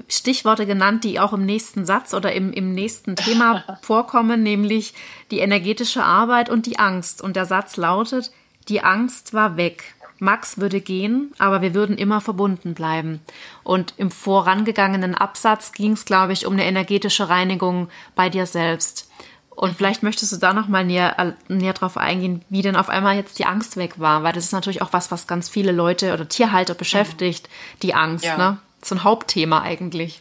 [0.08, 4.94] Stichworte genannt, die auch im nächsten Satz oder im, im nächsten Thema vorkommen, nämlich
[5.30, 7.22] die energetische Arbeit und die Angst.
[7.22, 8.32] Und der Satz lautet,
[8.68, 9.94] die Angst war weg.
[10.20, 13.20] Max würde gehen, aber wir würden immer verbunden bleiben.
[13.62, 19.10] Und im vorangegangenen Absatz ging es, glaube ich, um eine energetische Reinigung bei dir selbst.
[19.50, 22.88] Und vielleicht möchtest du da noch mal näher, äh, näher drauf eingehen, wie denn auf
[22.88, 25.72] einmal jetzt die Angst weg war, weil das ist natürlich auch was, was ganz viele
[25.72, 27.48] Leute oder Tierhalter beschäftigt,
[27.82, 28.36] die Angst, ja.
[28.36, 28.58] ne?
[28.82, 30.20] So ein Hauptthema eigentlich.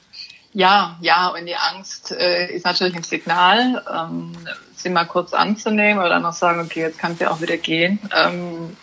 [0.53, 4.33] Ja, ja, und die Angst äh, ist natürlich ein Signal, ähm,
[4.75, 7.99] sie mal kurz anzunehmen oder noch sagen, okay, jetzt kann sie auch wieder gehen.
[8.15, 8.77] Ähm,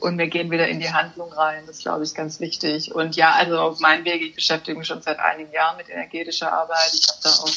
[0.00, 1.64] und wir gehen wieder in die Handlung rein.
[1.66, 2.94] Das glaube ich ganz wichtig.
[2.94, 6.52] Und ja, also auf meinem Weg, ich beschäftige mich schon seit einigen Jahren mit energetischer
[6.52, 6.92] Arbeit.
[6.92, 7.50] Ich habe da auch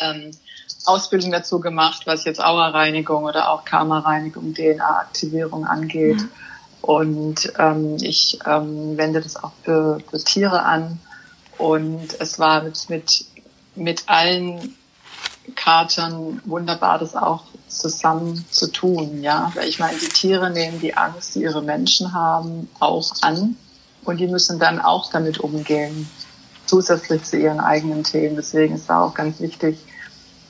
[0.00, 0.30] ähm,
[0.84, 6.20] Ausbildung dazu gemacht, was jetzt Aura-Reinigung oder auch Karma-Reinigung, DNA-Aktivierung angeht.
[6.20, 6.30] Mhm.
[6.82, 11.00] Und ähm, ich ähm, wende das auch für, für Tiere an.
[11.58, 13.24] Und es war mit, mit,
[13.74, 14.76] mit allen
[15.54, 19.52] Katern wunderbar, das auch zusammen zu tun, ja.
[19.54, 23.56] Weil ich meine, die Tiere nehmen die Angst, die ihre Menschen haben, auch an.
[24.04, 26.08] Und die müssen dann auch damit umgehen,
[26.66, 28.36] zusätzlich zu ihren eigenen Themen.
[28.36, 29.78] Deswegen ist da auch ganz wichtig,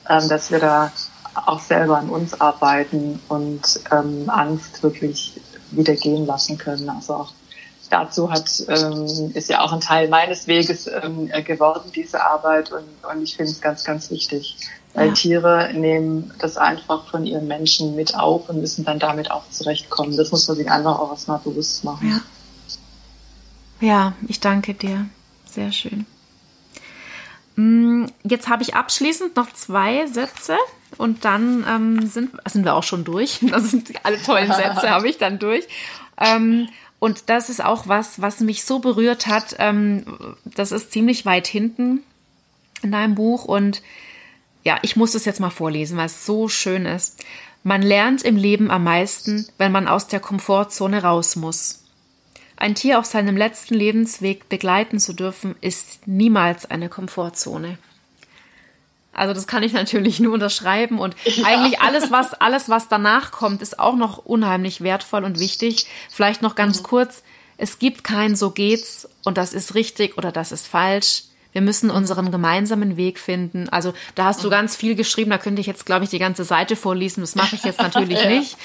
[0.07, 0.91] ähm, dass wir da
[1.33, 5.39] auch selber an uns arbeiten und ähm, Angst wirklich
[5.71, 6.89] wieder gehen lassen können.
[6.89, 7.33] Also auch
[7.89, 12.71] dazu hat, ähm, ist ja auch ein Teil meines Weges ähm, geworden, diese Arbeit.
[12.71, 14.57] Und, und ich finde es ganz, ganz wichtig.
[14.93, 15.13] Weil ja.
[15.13, 20.17] Tiere nehmen das einfach von ihren Menschen mit auf und müssen dann damit auch zurechtkommen.
[20.17, 22.21] Das muss man sich einfach auch erstmal bewusst machen.
[23.81, 23.87] Ja.
[23.87, 25.05] ja, ich danke dir.
[25.45, 26.05] Sehr schön.
[27.55, 30.57] Mm, jetzt habe ich abschließend noch zwei Sätze
[30.97, 33.39] und dann ähm, sind, sind wir auch schon durch.
[33.51, 35.67] Das sind alle tollen Sätze, habe ich dann durch.
[36.17, 36.67] Ähm,
[36.99, 39.55] und das ist auch was, was mich so berührt hat.
[39.57, 42.03] Ähm, das ist ziemlich weit hinten
[42.83, 43.81] in deinem Buch und
[44.63, 47.23] ja, ich muss es jetzt mal vorlesen, weil es so schön ist.
[47.63, 51.85] Man lernt im Leben am meisten, wenn man aus der Komfortzone raus muss.
[52.57, 57.77] Ein Tier auf seinem letzten Lebensweg begleiten zu dürfen, ist niemals eine Komfortzone.
[59.19, 61.45] Also das kann ich natürlich nur unterschreiben und ja.
[61.45, 65.87] eigentlich alles was alles was danach kommt ist auch noch unheimlich wertvoll und wichtig.
[66.09, 66.83] Vielleicht noch ganz mhm.
[66.83, 67.23] kurz,
[67.57, 71.23] es gibt kein so geht's und das ist richtig oder das ist falsch.
[71.51, 73.69] Wir müssen unseren gemeinsamen Weg finden.
[73.69, 74.51] Also da hast du mhm.
[74.51, 77.21] ganz viel geschrieben, da könnte ich jetzt, glaube ich, die ganze Seite vorlesen.
[77.21, 78.29] Das mache ich jetzt natürlich ja.
[78.29, 78.55] nicht.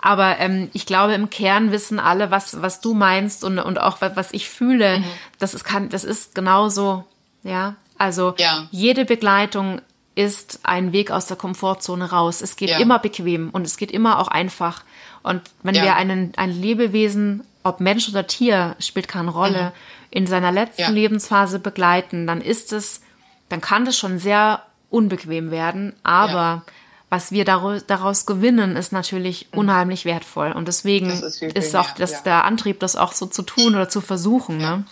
[0.00, 4.00] Aber ähm, ich glaube, im Kern wissen alle, was, was du meinst und, und auch
[4.00, 5.00] was, was ich fühle.
[5.00, 5.04] Mhm.
[5.38, 7.04] Das, ist, kann, das ist genauso,
[7.44, 7.76] ja.
[7.98, 8.66] Also ja.
[8.70, 9.82] jede Begleitung
[10.14, 12.40] ist ein Weg aus der Komfortzone raus.
[12.40, 12.78] Es geht ja.
[12.78, 14.84] immer bequem und es geht immer auch einfach.
[15.22, 15.84] Und wenn ja.
[15.84, 19.72] wir einen, ein Lebewesen, ob Mensch oder Tier, spielt keine Rolle, mhm.
[20.10, 20.88] in seiner letzten ja.
[20.88, 23.02] Lebensphase begleiten, dann ist es,
[23.48, 25.94] dann kann das schon sehr unbequem werden.
[26.02, 26.62] Aber
[27.08, 29.58] was wir daraus gewinnen, ist natürlich mhm.
[29.58, 30.52] unheimlich wertvoll.
[30.52, 34.00] Und deswegen ist, ist, auch das, der Antrieb, das auch so zu tun oder zu
[34.00, 34.58] versuchen.
[34.58, 34.84] Ne?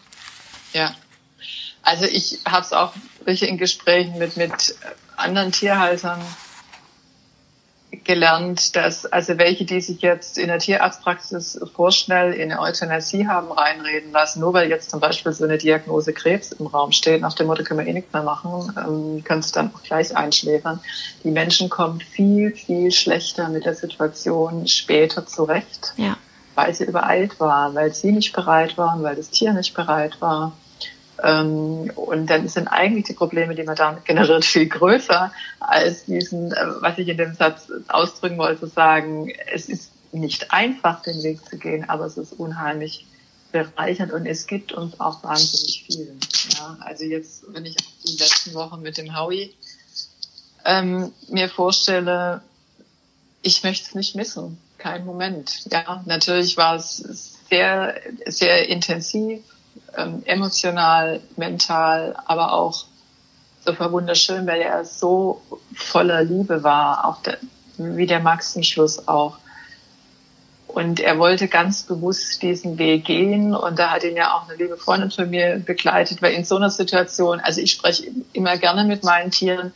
[0.73, 0.95] Ja.
[1.83, 2.93] Also ich habe es auch
[3.25, 4.75] in Gesprächen mit, mit
[5.19, 6.21] anderen Tierhaltern
[8.05, 13.51] gelernt, dass also welche, die sich jetzt in der Tierarztpraxis vorschnell in eine Euthanasie haben
[13.51, 17.35] reinreden lassen, nur weil jetzt zum Beispiel so eine Diagnose Krebs im Raum steht, nach
[17.35, 20.81] dem Motto können wir eh nichts mehr machen, ähm, können es dann auch gleich einschläfern.
[21.25, 26.17] Die Menschen kommen viel, viel schlechter mit der Situation später zurecht, ja.
[26.55, 30.53] weil sie übereilt waren, weil sie nicht bereit waren, weil das Tier nicht bereit war.
[31.23, 36.53] Ähm, und dann sind eigentlich die Probleme, die man damit generiert, viel größer als diesen,
[36.53, 41.45] äh, was ich in dem Satz ausdrücken wollte, sagen, es ist nicht einfach, den Weg
[41.45, 43.07] zu gehen, aber es ist unheimlich
[43.53, 46.15] bereichernd und es gibt uns auch wahnsinnig viel.
[46.57, 49.55] Ja, also jetzt, wenn ich die letzten Wochen mit dem Howie
[50.65, 52.43] ähm, mir vorstelle,
[53.43, 54.59] ich möchte es nicht missen.
[54.77, 55.65] Kein Moment.
[55.71, 59.41] Ja, natürlich war es sehr, sehr intensiv,
[59.97, 62.85] ähm, emotional, mental, aber auch
[63.65, 65.43] so wunderschön, weil er so
[65.75, 67.39] voller Liebe war, auch der,
[67.77, 69.39] wie der Max zum Schluss auch.
[70.69, 73.55] Und er wollte ganz bewusst diesen Weg gehen.
[73.55, 76.57] Und da hat ihn ja auch eine liebe Freundin von mir begleitet, weil in so
[76.57, 79.73] einer Situation, also ich spreche immer gerne mit meinen Tieren,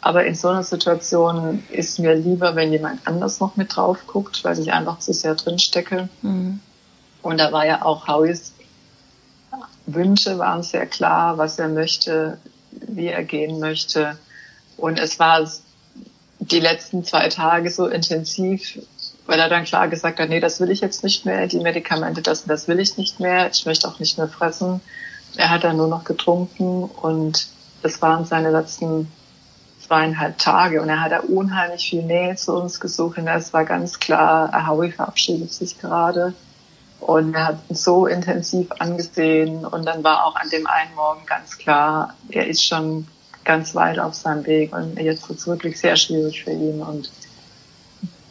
[0.00, 4.44] aber in so einer Situation ist mir lieber, wenn jemand anders noch mit drauf guckt,
[4.44, 6.10] weil ich einfach zu sehr drin stecke.
[6.20, 6.60] Mhm.
[7.22, 8.52] Und da war ja auch Howies
[9.86, 12.38] Wünsche waren sehr klar, was er möchte,
[12.70, 14.18] wie er gehen möchte.
[14.76, 15.46] Und es war
[16.40, 18.78] die letzten zwei Tage so intensiv,
[19.26, 22.22] weil er dann klar gesagt hat, nee, das will ich jetzt nicht mehr, die Medikamente,
[22.22, 24.80] das, das will ich nicht mehr, ich möchte auch nicht mehr fressen.
[25.36, 27.48] Er hat dann nur noch getrunken und
[27.82, 29.10] das waren seine letzten
[29.86, 33.64] zweieinhalb Tage und er hat da unheimlich viel Nähe zu uns gesucht und es war
[33.64, 36.32] ganz klar, Howie verabschiedet sich gerade
[37.04, 41.26] und er hat uns so intensiv angesehen und dann war auch an dem einen Morgen
[41.26, 43.06] ganz klar, er ist schon
[43.44, 47.10] ganz weit auf seinem Weg und jetzt wird es wirklich sehr schwierig für ihn und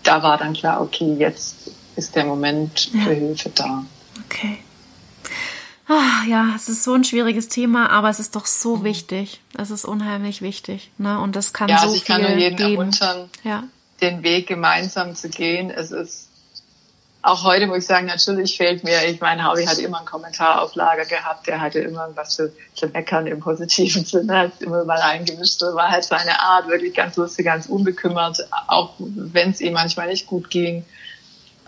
[0.02, 3.20] da war dann klar, okay, jetzt ist der Moment für ja.
[3.20, 3.86] Hilfe da.
[4.26, 4.58] Okay.
[5.88, 8.84] Ach, ja, es ist so ein schwieriges Thema, aber es ist doch so mhm.
[8.86, 9.42] wichtig.
[9.56, 10.92] Es ist unheimlich wichtig.
[10.98, 11.20] Ne?
[11.20, 12.72] Und das kann ja, so also ich viel kann nur jeden geben.
[12.72, 13.66] ermuntern, ja.
[14.02, 15.70] den Weg gemeinsam zu gehen.
[15.70, 16.30] Es ist
[17.24, 20.62] auch heute muss ich sagen, natürlich fehlt mir, ich meine, Howie hat immer einen Kommentar
[20.62, 24.84] auf Lager gehabt, der hatte immer was zu, zu meckern im positiven Sinne, hat immer
[24.84, 29.62] mal eingemischt, so war halt seine Art, wirklich ganz lustig, ganz unbekümmert, auch wenn es
[29.62, 30.84] ihm manchmal nicht gut ging.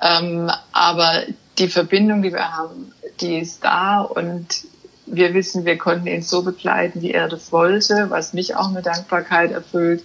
[0.01, 1.23] Ähm, aber
[1.57, 2.91] die Verbindung, die wir haben,
[3.21, 4.65] die ist da und
[5.05, 8.85] wir wissen, wir konnten ihn so begleiten, wie er das wollte, was mich auch mit
[8.85, 10.03] Dankbarkeit erfüllt.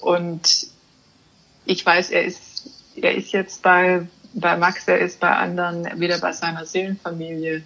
[0.00, 0.68] Und
[1.64, 6.18] ich weiß, er ist, er ist jetzt bei bei Max, er ist bei anderen wieder
[6.18, 7.62] bei seiner Seelenfamilie.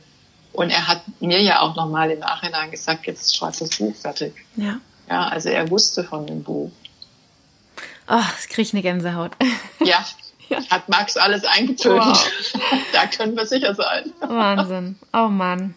[0.52, 4.34] Und er hat mir ja auch nochmal im Nachhinein gesagt, jetzt schreibt das Buch fertig.
[4.56, 4.78] Ja.
[5.08, 6.70] Ja, also er wusste von dem Buch.
[8.08, 9.32] Oh, ich kriege eine Gänsehaut.
[9.80, 10.04] Ja,
[10.48, 10.58] ja.
[10.70, 12.00] hat Max alles eingetötet.
[12.00, 12.52] Wow.
[12.92, 14.12] da können wir sicher sein.
[14.20, 14.96] Wahnsinn.
[15.12, 15.74] Oh Mann.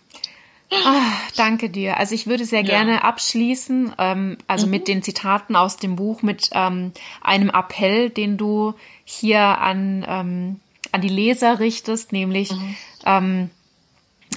[0.69, 1.01] Oh,
[1.37, 1.97] danke dir.
[1.97, 2.67] Also ich würde sehr ja.
[2.67, 4.71] gerne abschließen, ähm, also mhm.
[4.71, 8.73] mit den Zitaten aus dem Buch, mit ähm, einem Appell, den du
[9.05, 10.59] hier an ähm,
[10.93, 12.75] an die Leser richtest, nämlich mhm.
[13.05, 13.49] ähm,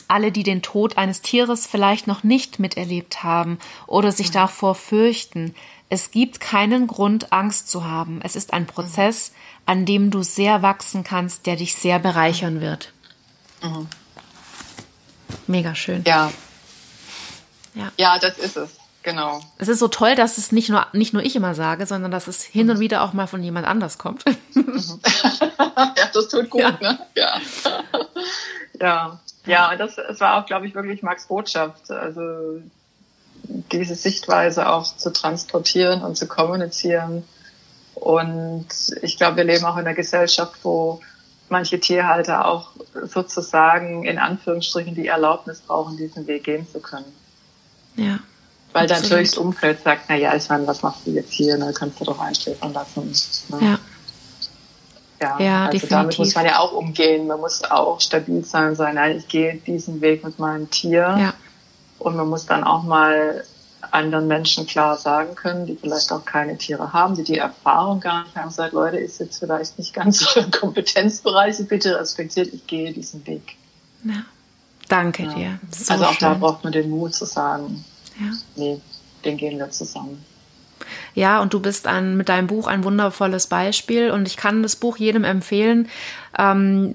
[0.09, 4.35] alle, die den Tod eines Tieres vielleicht noch nicht miterlebt haben oder sich mhm.
[4.35, 5.55] davor fürchten.
[5.89, 8.21] Es gibt keinen Grund, Angst zu haben.
[8.23, 9.33] Es ist ein Prozess,
[9.67, 12.93] an dem du sehr wachsen kannst, der dich sehr bereichern wird.
[13.63, 13.89] Mhm.
[15.47, 16.03] Mega schön.
[16.07, 16.33] Ja.
[17.75, 17.93] ja.
[17.97, 18.80] Ja, das ist es.
[19.03, 19.41] Genau.
[19.57, 22.27] Es ist so toll, dass es nicht nur, nicht nur ich immer sage, sondern dass
[22.27, 22.81] es hin und mhm.
[22.81, 24.25] wieder auch mal von jemand anders kommt.
[24.55, 25.01] Mhm.
[25.59, 26.79] ja, das tut gut, ja.
[26.81, 26.99] ne?
[27.15, 27.41] Ja.
[28.81, 29.21] ja.
[29.47, 31.91] Ja, das, das war auch, glaube ich, wirklich Max Botschaft.
[31.91, 32.61] Also
[33.73, 37.25] diese Sichtweise auch zu transportieren und zu kommunizieren.
[37.95, 38.69] Und
[39.03, 41.01] ich glaube, wir leben auch in einer Gesellschaft, wo
[41.49, 42.71] manche Tierhalter auch
[43.05, 47.13] sozusagen in Anführungsstrichen die Erlaubnis brauchen, diesen Weg gehen zu können.
[47.97, 48.21] Ja.
[48.73, 51.57] Weil dann natürlich das Umfeld sagt, na ja, ich meine, was machst du jetzt hier?
[51.59, 51.73] Ne?
[51.75, 53.13] Kannst du doch einschläfern lassen.
[53.49, 53.59] Ne?
[53.61, 53.79] Ja.
[55.21, 55.89] Ja, ja also definitiv.
[55.89, 57.27] damit muss man ja auch umgehen.
[57.27, 61.17] Man muss auch stabil sein, sein, nein, ich gehe diesen Weg mit meinem Tier.
[61.19, 61.35] Ja.
[61.99, 63.45] Und man muss dann auch mal
[63.91, 68.25] anderen Menschen klar sagen können, die vielleicht auch keine Tiere haben, die die Erfahrung gar
[68.25, 72.67] nicht haben, sagt, Leute, ist jetzt vielleicht nicht ganz so im Kompetenzbereich, bitte respektiert, ich
[72.67, 73.57] gehe diesen Weg.
[74.05, 74.25] Ja.
[74.89, 75.35] Danke ja.
[75.35, 75.61] dir.
[75.71, 76.29] So also auch schön.
[76.29, 77.85] da braucht man den Mut zu sagen,
[78.21, 78.33] ja.
[78.57, 78.81] nee,
[79.25, 80.25] den gehen wir zusammen.
[81.15, 84.77] Ja, und du bist ein, mit deinem Buch ein wundervolles Beispiel und ich kann das
[84.77, 85.89] Buch jedem empfehlen,
[86.39, 86.95] ähm,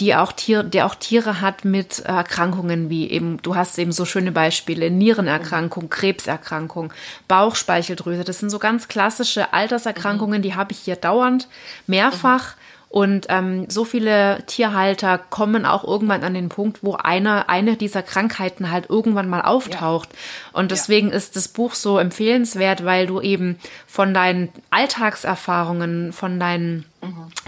[0.00, 4.04] die auch Tier, der auch Tiere hat mit Erkrankungen wie eben, du hast eben so
[4.04, 6.92] schöne Beispiele, Nierenerkrankung, Krebserkrankung,
[7.28, 8.24] Bauchspeicheldrüse.
[8.24, 11.48] Das sind so ganz klassische Alterserkrankungen, die habe ich hier dauernd
[11.86, 12.56] mehrfach.
[12.56, 12.60] Mhm.
[12.94, 18.04] Und ähm, so viele Tierhalter kommen auch irgendwann an den Punkt, wo eine, eine dieser
[18.04, 20.10] Krankheiten halt irgendwann mal auftaucht.
[20.12, 20.60] Ja.
[20.60, 21.16] Und deswegen ja.
[21.16, 26.84] ist das Buch so empfehlenswert, weil du eben von deinen Alltagserfahrungen, von deinen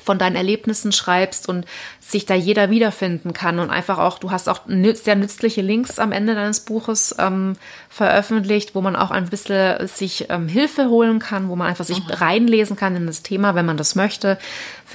[0.05, 1.67] von deinen Erlebnissen schreibst und
[2.01, 4.61] sich da jeder wiederfinden kann und einfach auch, du hast auch
[4.95, 7.55] sehr nützliche Links am Ende deines Buches ähm,
[7.89, 12.01] veröffentlicht, wo man auch ein bisschen sich ähm, Hilfe holen kann, wo man einfach sich
[12.01, 12.11] mhm.
[12.11, 14.39] reinlesen kann in das Thema, wenn man das möchte.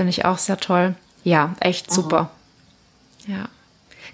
[0.01, 0.95] Finde ich auch sehr toll.
[1.23, 2.31] Ja, echt super.
[3.27, 3.49] Ja.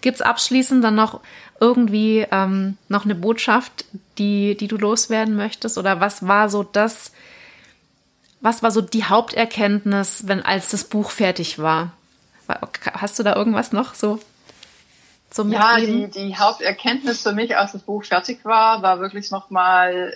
[0.02, 1.22] Gibt's abschließend dann noch
[1.62, 3.86] irgendwie ähm, noch eine Botschaft,
[4.18, 5.78] die, die du loswerden möchtest?
[5.78, 7.14] Oder was war so das,
[8.42, 11.94] was war so die Haupterkenntnis, wenn als das Buch fertig war?
[12.92, 14.20] Hast du da irgendwas noch so
[15.30, 20.14] zum Ja, die, die Haupterkenntnis für mich, als das Buch fertig war, war wirklich nochmal,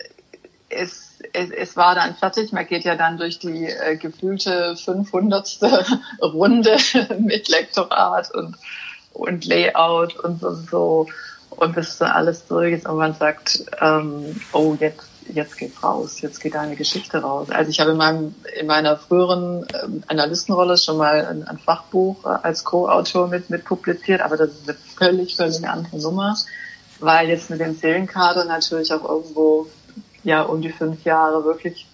[0.72, 2.51] es, es, es war dann fertig.
[2.51, 5.59] Man geht ja dann durch die äh, gefühlte 500.
[6.22, 6.78] Runde
[7.19, 8.55] mit Lektorat und,
[9.13, 11.07] und Layout und so, so
[11.49, 16.22] und bis dann alles durch ist und man sagt, ähm, oh, jetzt jetzt geht's raus,
[16.22, 17.49] jetzt geht eine Geschichte raus.
[17.51, 22.26] Also ich habe in, meinem, in meiner früheren ähm, Analystenrolle schon mal ein, ein Fachbuch
[22.26, 26.36] äh, als Co-Autor mit, mit publiziert, aber das ist eine völlig, völlig andere Nummer,
[26.99, 29.67] weil jetzt mit dem Seelenkader natürlich auch irgendwo
[30.24, 31.88] ja um die fünf Jahre wirklich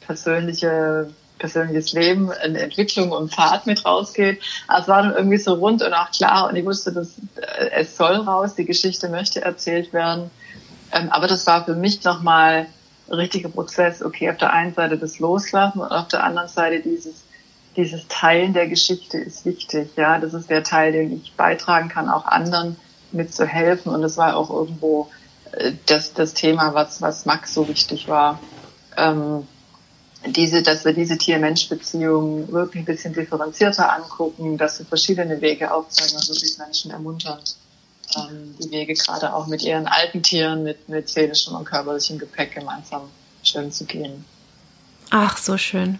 [0.00, 1.10] persönliche
[1.40, 4.40] persönliches Leben, eine Entwicklung und Pfad mit rausgeht.
[4.68, 7.70] Aber es war dann irgendwie so rund und auch klar und ich wusste, dass äh,
[7.72, 10.30] es soll raus, die Geschichte möchte erzählt werden.
[10.92, 12.66] Ähm, aber das war für mich nochmal
[13.10, 17.24] richtige Prozess, okay, auf der einen Seite das Loslassen und auf der anderen Seite dieses,
[17.76, 20.18] dieses Teilen der Geschichte ist wichtig, ja.
[20.18, 22.76] Das ist der Teil, den ich beitragen kann, auch anderen
[23.12, 23.92] mitzuhelfen.
[23.92, 25.10] Und das war auch irgendwo
[25.86, 28.38] das, das Thema, was, was Max so wichtig war.
[28.96, 29.46] Ähm,
[30.26, 36.16] diese, dass wir diese Tier-Mensch-Beziehung wirklich ein bisschen differenzierter angucken, dass wir verschiedene Wege aufzeigen
[36.16, 37.40] und wirklich Menschen ermuntern,
[38.16, 42.54] ähm, die Wege gerade auch mit ihren alten Tieren, mit, mit seelischem und körperlichem Gepäck
[42.54, 43.02] gemeinsam
[43.42, 44.24] schön zu gehen.
[45.10, 45.98] Ach, so schön.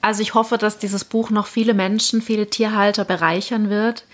[0.00, 4.04] Also ich hoffe, dass dieses Buch noch viele Menschen, viele Tierhalter bereichern wird.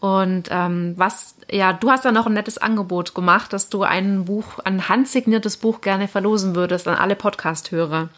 [0.00, 4.26] Und ähm, was, ja, du hast ja noch ein nettes Angebot gemacht, dass du ein
[4.26, 8.08] Buch, ein handsigniertes Buch gerne verlosen würdest an alle Podcast-Hörer.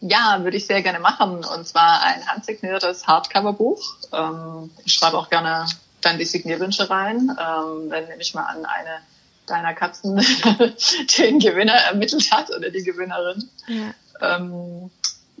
[0.00, 1.44] Ja, würde ich sehr gerne machen.
[1.44, 3.82] Und zwar ein handsigniertes Hardcover-Buch.
[4.12, 5.66] Ähm, ich schreibe auch gerne
[6.02, 7.30] dann die Signierwünsche rein.
[7.30, 9.00] Ähm, wenn nehme ich mal an, eine
[9.46, 10.16] deiner Katzen
[11.18, 13.48] den Gewinner ermittelt hat oder die Gewinnerin.
[13.66, 14.90] Ja, ähm,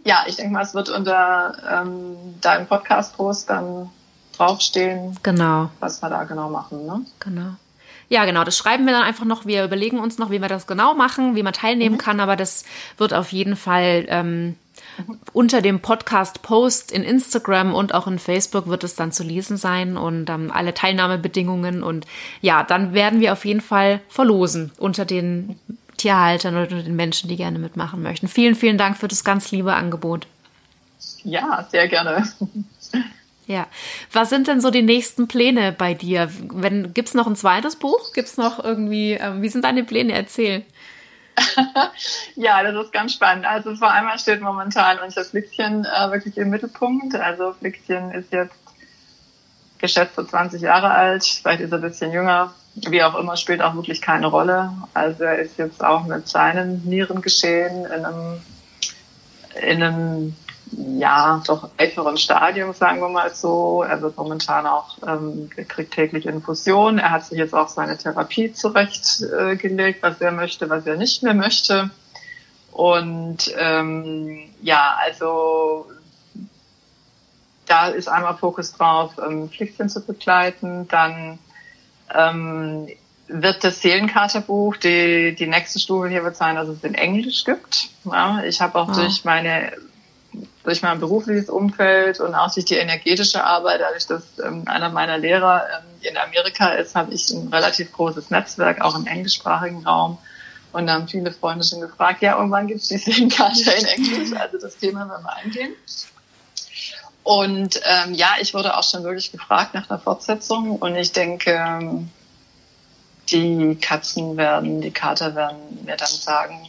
[0.04, 3.90] ja ich denke mal, es wird unter ähm, deinem Podcast-Post dann
[4.38, 5.70] draufstehen, genau.
[5.80, 6.86] was wir da genau machen.
[6.86, 7.04] Ne?
[7.20, 7.56] Genau.
[8.10, 9.44] Ja, genau, das schreiben wir dann einfach noch.
[9.44, 12.00] Wir überlegen uns noch, wie wir das genau machen, wie man teilnehmen mhm.
[12.00, 12.64] kann, aber das
[12.96, 14.56] wird auf jeden Fall ähm,
[15.32, 19.96] unter dem Podcast-Post in Instagram und auch in Facebook wird es dann zu lesen sein
[19.96, 21.82] und ähm, alle Teilnahmebedingungen.
[21.82, 22.06] Und
[22.40, 25.58] ja, dann werden wir auf jeden Fall verlosen unter den
[25.98, 28.28] Tierhaltern oder den Menschen, die gerne mitmachen möchten.
[28.28, 30.26] Vielen, vielen Dank für das ganz liebe Angebot.
[31.24, 32.26] Ja, sehr gerne.
[33.48, 33.66] Ja.
[34.12, 36.30] Was sind denn so die nächsten Pläne bei dir?
[36.52, 38.12] Wenn, gibt's noch ein zweites Buch?
[38.12, 40.12] Gibt's noch irgendwie, äh, wie sind deine Pläne?
[40.12, 40.64] Erzähl.
[42.36, 43.46] ja, das ist ganz spannend.
[43.46, 47.14] Also vor allem steht momentan unser Flickchen äh, wirklich im Mittelpunkt.
[47.14, 48.54] Also Flickchen ist jetzt
[49.78, 52.52] geschätzt so 20 Jahre alt, vielleicht ist er ein bisschen jünger.
[52.74, 54.72] Wie auch immer, spielt auch wirklich keine Rolle.
[54.92, 58.40] Also er ist jetzt auch mit seinen Nierengeschehen in einem,
[59.62, 60.36] in einem
[60.72, 63.82] ja, doch älteren Stadium, sagen wir mal so.
[63.82, 66.98] Er wird momentan auch, ähm, er kriegt täglich Infusion.
[66.98, 71.22] Er hat sich jetzt auch seine Therapie zurechtgelegt, äh, was er möchte, was er nicht
[71.22, 71.90] mehr möchte.
[72.72, 75.86] Und ähm, ja, also
[77.66, 80.88] da ist einmal Fokus drauf, ähm, Pflichtchen zu begleiten.
[80.88, 81.38] Dann
[82.14, 82.88] ähm,
[83.28, 87.88] wird das Seelenkaterbuch die, die nächste Stufe hier wird sein, dass es in Englisch gibt.
[88.04, 88.96] Ja, ich habe auch wow.
[88.96, 89.72] durch meine
[90.64, 95.18] durch mein berufliches Umfeld und auch durch die energetische Arbeit, dadurch, dass ähm, einer meiner
[95.18, 100.18] Lehrer ähm, in Amerika ist, habe ich ein relativ großes Netzwerk, auch im englischsprachigen Raum.
[100.72, 103.84] Und da haben viele Freunde schon gefragt, ja, und wann gibt es die Seelenkarte in
[103.86, 104.38] Englisch?
[104.38, 105.74] Also das Thema werden wir eingehen.
[107.22, 111.50] Und ähm, ja, ich wurde auch schon wirklich gefragt nach einer Fortsetzung und ich denke,
[111.50, 112.10] ähm,
[113.30, 116.66] die Katzen werden, die Kater werden mir dann sagen,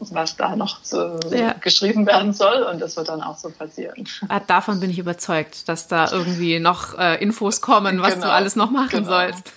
[0.00, 1.54] was da noch zu, ja.
[1.60, 4.08] geschrieben werden soll und das wird dann auch so passieren.
[4.28, 8.26] Ah, davon bin ich überzeugt, dass da irgendwie noch äh, Infos kommen, was genau.
[8.26, 9.08] du alles noch machen genau.
[9.08, 9.52] sollst.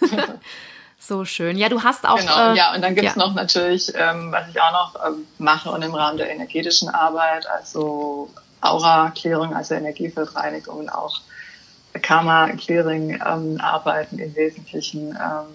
[1.00, 1.58] so schön.
[1.58, 2.18] Ja, du hast auch.
[2.18, 3.22] Genau, äh, ja, und dann gibt's ja.
[3.22, 7.48] noch natürlich, ähm, was ich auch noch ähm, mache und im Rahmen der energetischen Arbeit,
[7.48, 8.30] also
[8.62, 11.22] Aura-Klärung, also Energiefeldreinigung und auch
[12.02, 15.12] Karma-Clearing-Arbeiten ähm, im Wesentlichen.
[15.12, 15.48] Ähm,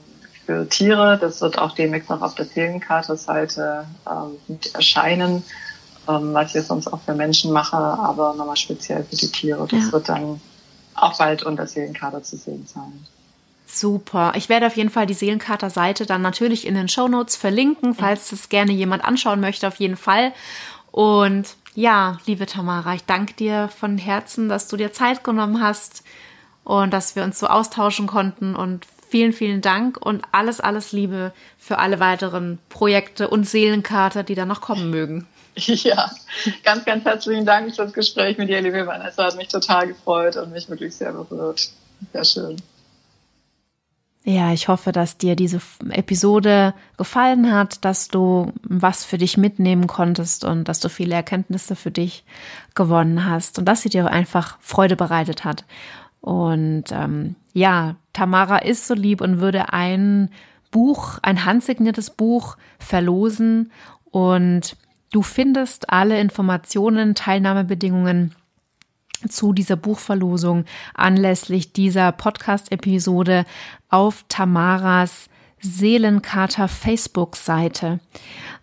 [0.48, 1.18] für Tiere.
[1.20, 5.44] Das wird auch demnächst noch auf der Seelenkarte-Seite ähm, mit erscheinen,
[6.08, 9.68] ähm, was ich sonst auch für Menschen mache, aber nochmal speziell für die Tiere.
[9.68, 9.92] Das ja.
[9.92, 10.40] wird dann
[10.94, 13.06] auch bald unter Seelenkarte zu sehen sein.
[13.66, 14.32] Super.
[14.36, 18.30] Ich werde auf jeden Fall die Seelenkater-Seite dann natürlich in den Show Notes verlinken, falls
[18.30, 20.32] das gerne jemand anschauen möchte, auf jeden Fall.
[20.92, 26.04] Und ja, liebe Tamara, ich danke dir von Herzen, dass du dir Zeit genommen hast
[26.64, 31.32] und dass wir uns so austauschen konnten und Vielen, vielen Dank und alles, alles Liebe
[31.56, 35.26] für alle weiteren Projekte und Seelenkater, die da noch kommen mögen.
[35.56, 36.08] Ja,
[36.62, 39.24] ganz, ganz herzlichen Dank für das Gespräch mit dir, liebe Vanessa.
[39.24, 41.70] Hat mich total gefreut und mich wirklich sehr berührt.
[42.12, 42.56] Sehr schön.
[44.24, 49.86] Ja, ich hoffe, dass dir diese Episode gefallen hat, dass du was für dich mitnehmen
[49.86, 52.24] konntest und dass du viele Erkenntnisse für dich
[52.74, 55.64] gewonnen hast und dass sie dir einfach Freude bereitet hat.
[56.20, 60.30] Und ähm, ja, Tamara ist so lieb und würde ein
[60.70, 63.72] Buch, ein handsigniertes Buch verlosen.
[64.04, 64.76] Und
[65.12, 68.34] du findest alle Informationen, Teilnahmebedingungen
[69.28, 70.64] zu dieser Buchverlosung
[70.94, 73.44] anlässlich dieser Podcast-Episode
[73.88, 75.28] auf Tamaras
[75.60, 78.00] Seelenkater Facebook-Seite.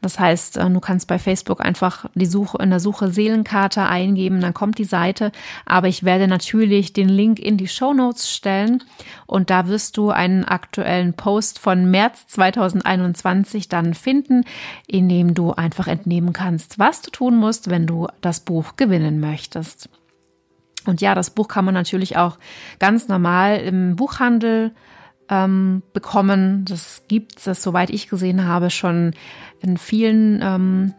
[0.02, 4.42] Das heißt, äh, du kannst bei Facebook einfach die Suche in der Suche Seelenkater eingeben,
[4.42, 5.32] dann kommt die Seite.
[5.66, 8.84] Aber ich werde natürlich den Link in die Show Notes stellen
[9.26, 14.44] und da wirst du einen aktuellen Post von März 2021 dann finden,
[14.88, 19.20] in dem du einfach entnehmen kannst, was du tun musst, wenn du das Buch gewinnen
[19.20, 19.90] möchtest.
[20.86, 22.38] Und ja, das Buch kann man natürlich auch
[22.80, 24.72] ganz normal im Buchhandel
[25.30, 26.66] ähm, bekommen.
[26.66, 29.14] Das gibt es, soweit ich gesehen habe, schon
[29.62, 30.94] in vielen, ähm,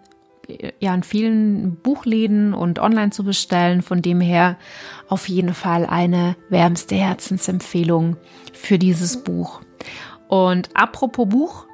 [0.80, 3.82] ja, in vielen Buchläden und online zu bestellen.
[3.82, 4.56] Von dem her
[5.08, 8.16] auf jeden Fall eine wärmste Herzensempfehlung
[8.52, 9.60] für dieses Buch.
[10.28, 11.66] Und apropos Buch,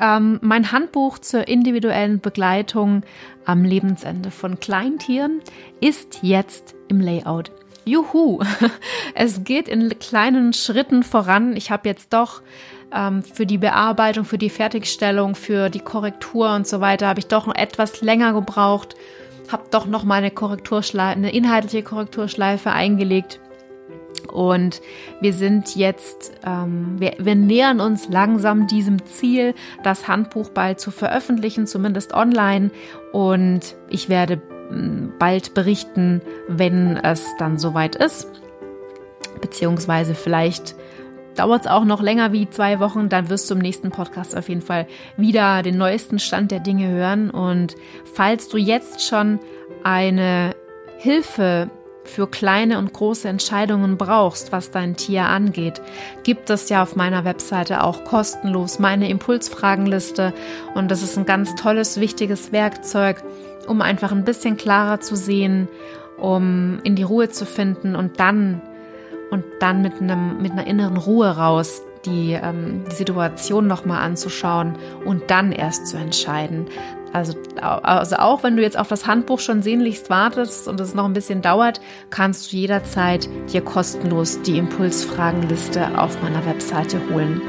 [0.00, 3.02] ähm, mein Handbuch zur individuellen Begleitung
[3.44, 5.40] am Lebensende von Kleintieren
[5.80, 7.52] ist jetzt im Layout.
[7.86, 8.40] Juhu,
[9.14, 11.56] es geht in kleinen Schritten voran.
[11.56, 12.42] Ich habe jetzt doch
[12.92, 17.28] ähm, für die Bearbeitung, für die Fertigstellung, für die Korrektur und so weiter, habe ich
[17.28, 18.96] doch etwas länger gebraucht,
[19.52, 23.40] habe doch noch mal eine Korrekturschleife, eine inhaltliche Korrekturschleife eingelegt.
[24.32, 24.80] Und
[25.20, 30.90] wir sind jetzt, ähm, wir, wir nähern uns langsam diesem Ziel, das Handbuch bald zu
[30.90, 32.72] veröffentlichen, zumindest online.
[33.12, 34.42] Und ich werde
[35.18, 38.28] bald berichten, wenn es dann soweit ist.
[39.40, 40.74] Beziehungsweise vielleicht
[41.36, 44.48] dauert es auch noch länger wie zwei Wochen, dann wirst du im nächsten Podcast auf
[44.48, 44.86] jeden Fall
[45.16, 47.30] wieder den neuesten Stand der Dinge hören.
[47.30, 47.74] Und
[48.14, 49.38] falls du jetzt schon
[49.84, 50.54] eine
[50.98, 51.70] Hilfe
[52.08, 55.80] für kleine und große Entscheidungen brauchst, was dein Tier angeht,
[56.22, 60.32] gibt es ja auf meiner Webseite auch kostenlos meine Impulsfragenliste.
[60.74, 63.22] Und das ist ein ganz tolles, wichtiges Werkzeug,
[63.66, 65.68] um einfach ein bisschen klarer zu sehen,
[66.18, 68.62] um in die Ruhe zu finden und dann
[69.30, 74.76] und dann mit einem mit einer inneren Ruhe raus die, ähm, die Situation nochmal anzuschauen
[75.04, 76.66] und dann erst zu entscheiden.
[77.12, 81.04] Also, also auch wenn du jetzt auf das Handbuch schon sehnlichst wartest und es noch
[81.04, 81.80] ein bisschen dauert,
[82.10, 87.40] kannst du jederzeit dir kostenlos die Impulsfragenliste auf meiner Webseite holen.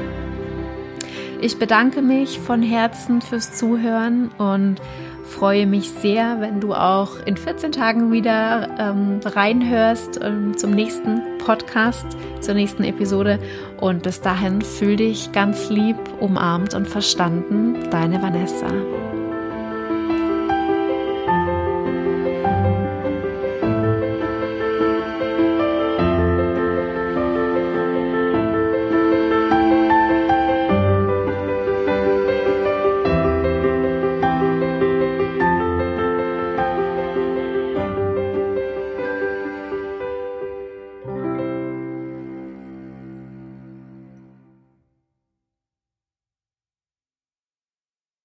[1.40, 4.80] Ich bedanke mich von Herzen fürs Zuhören und
[5.28, 11.22] freue mich sehr, wenn du auch in 14 Tagen wieder ähm, reinhörst ähm, zum nächsten
[11.38, 12.06] Podcast,
[12.40, 13.38] zur nächsten Episode.
[13.80, 17.88] Und bis dahin fühl dich ganz lieb, umarmt und verstanden.
[17.90, 18.66] Deine Vanessa.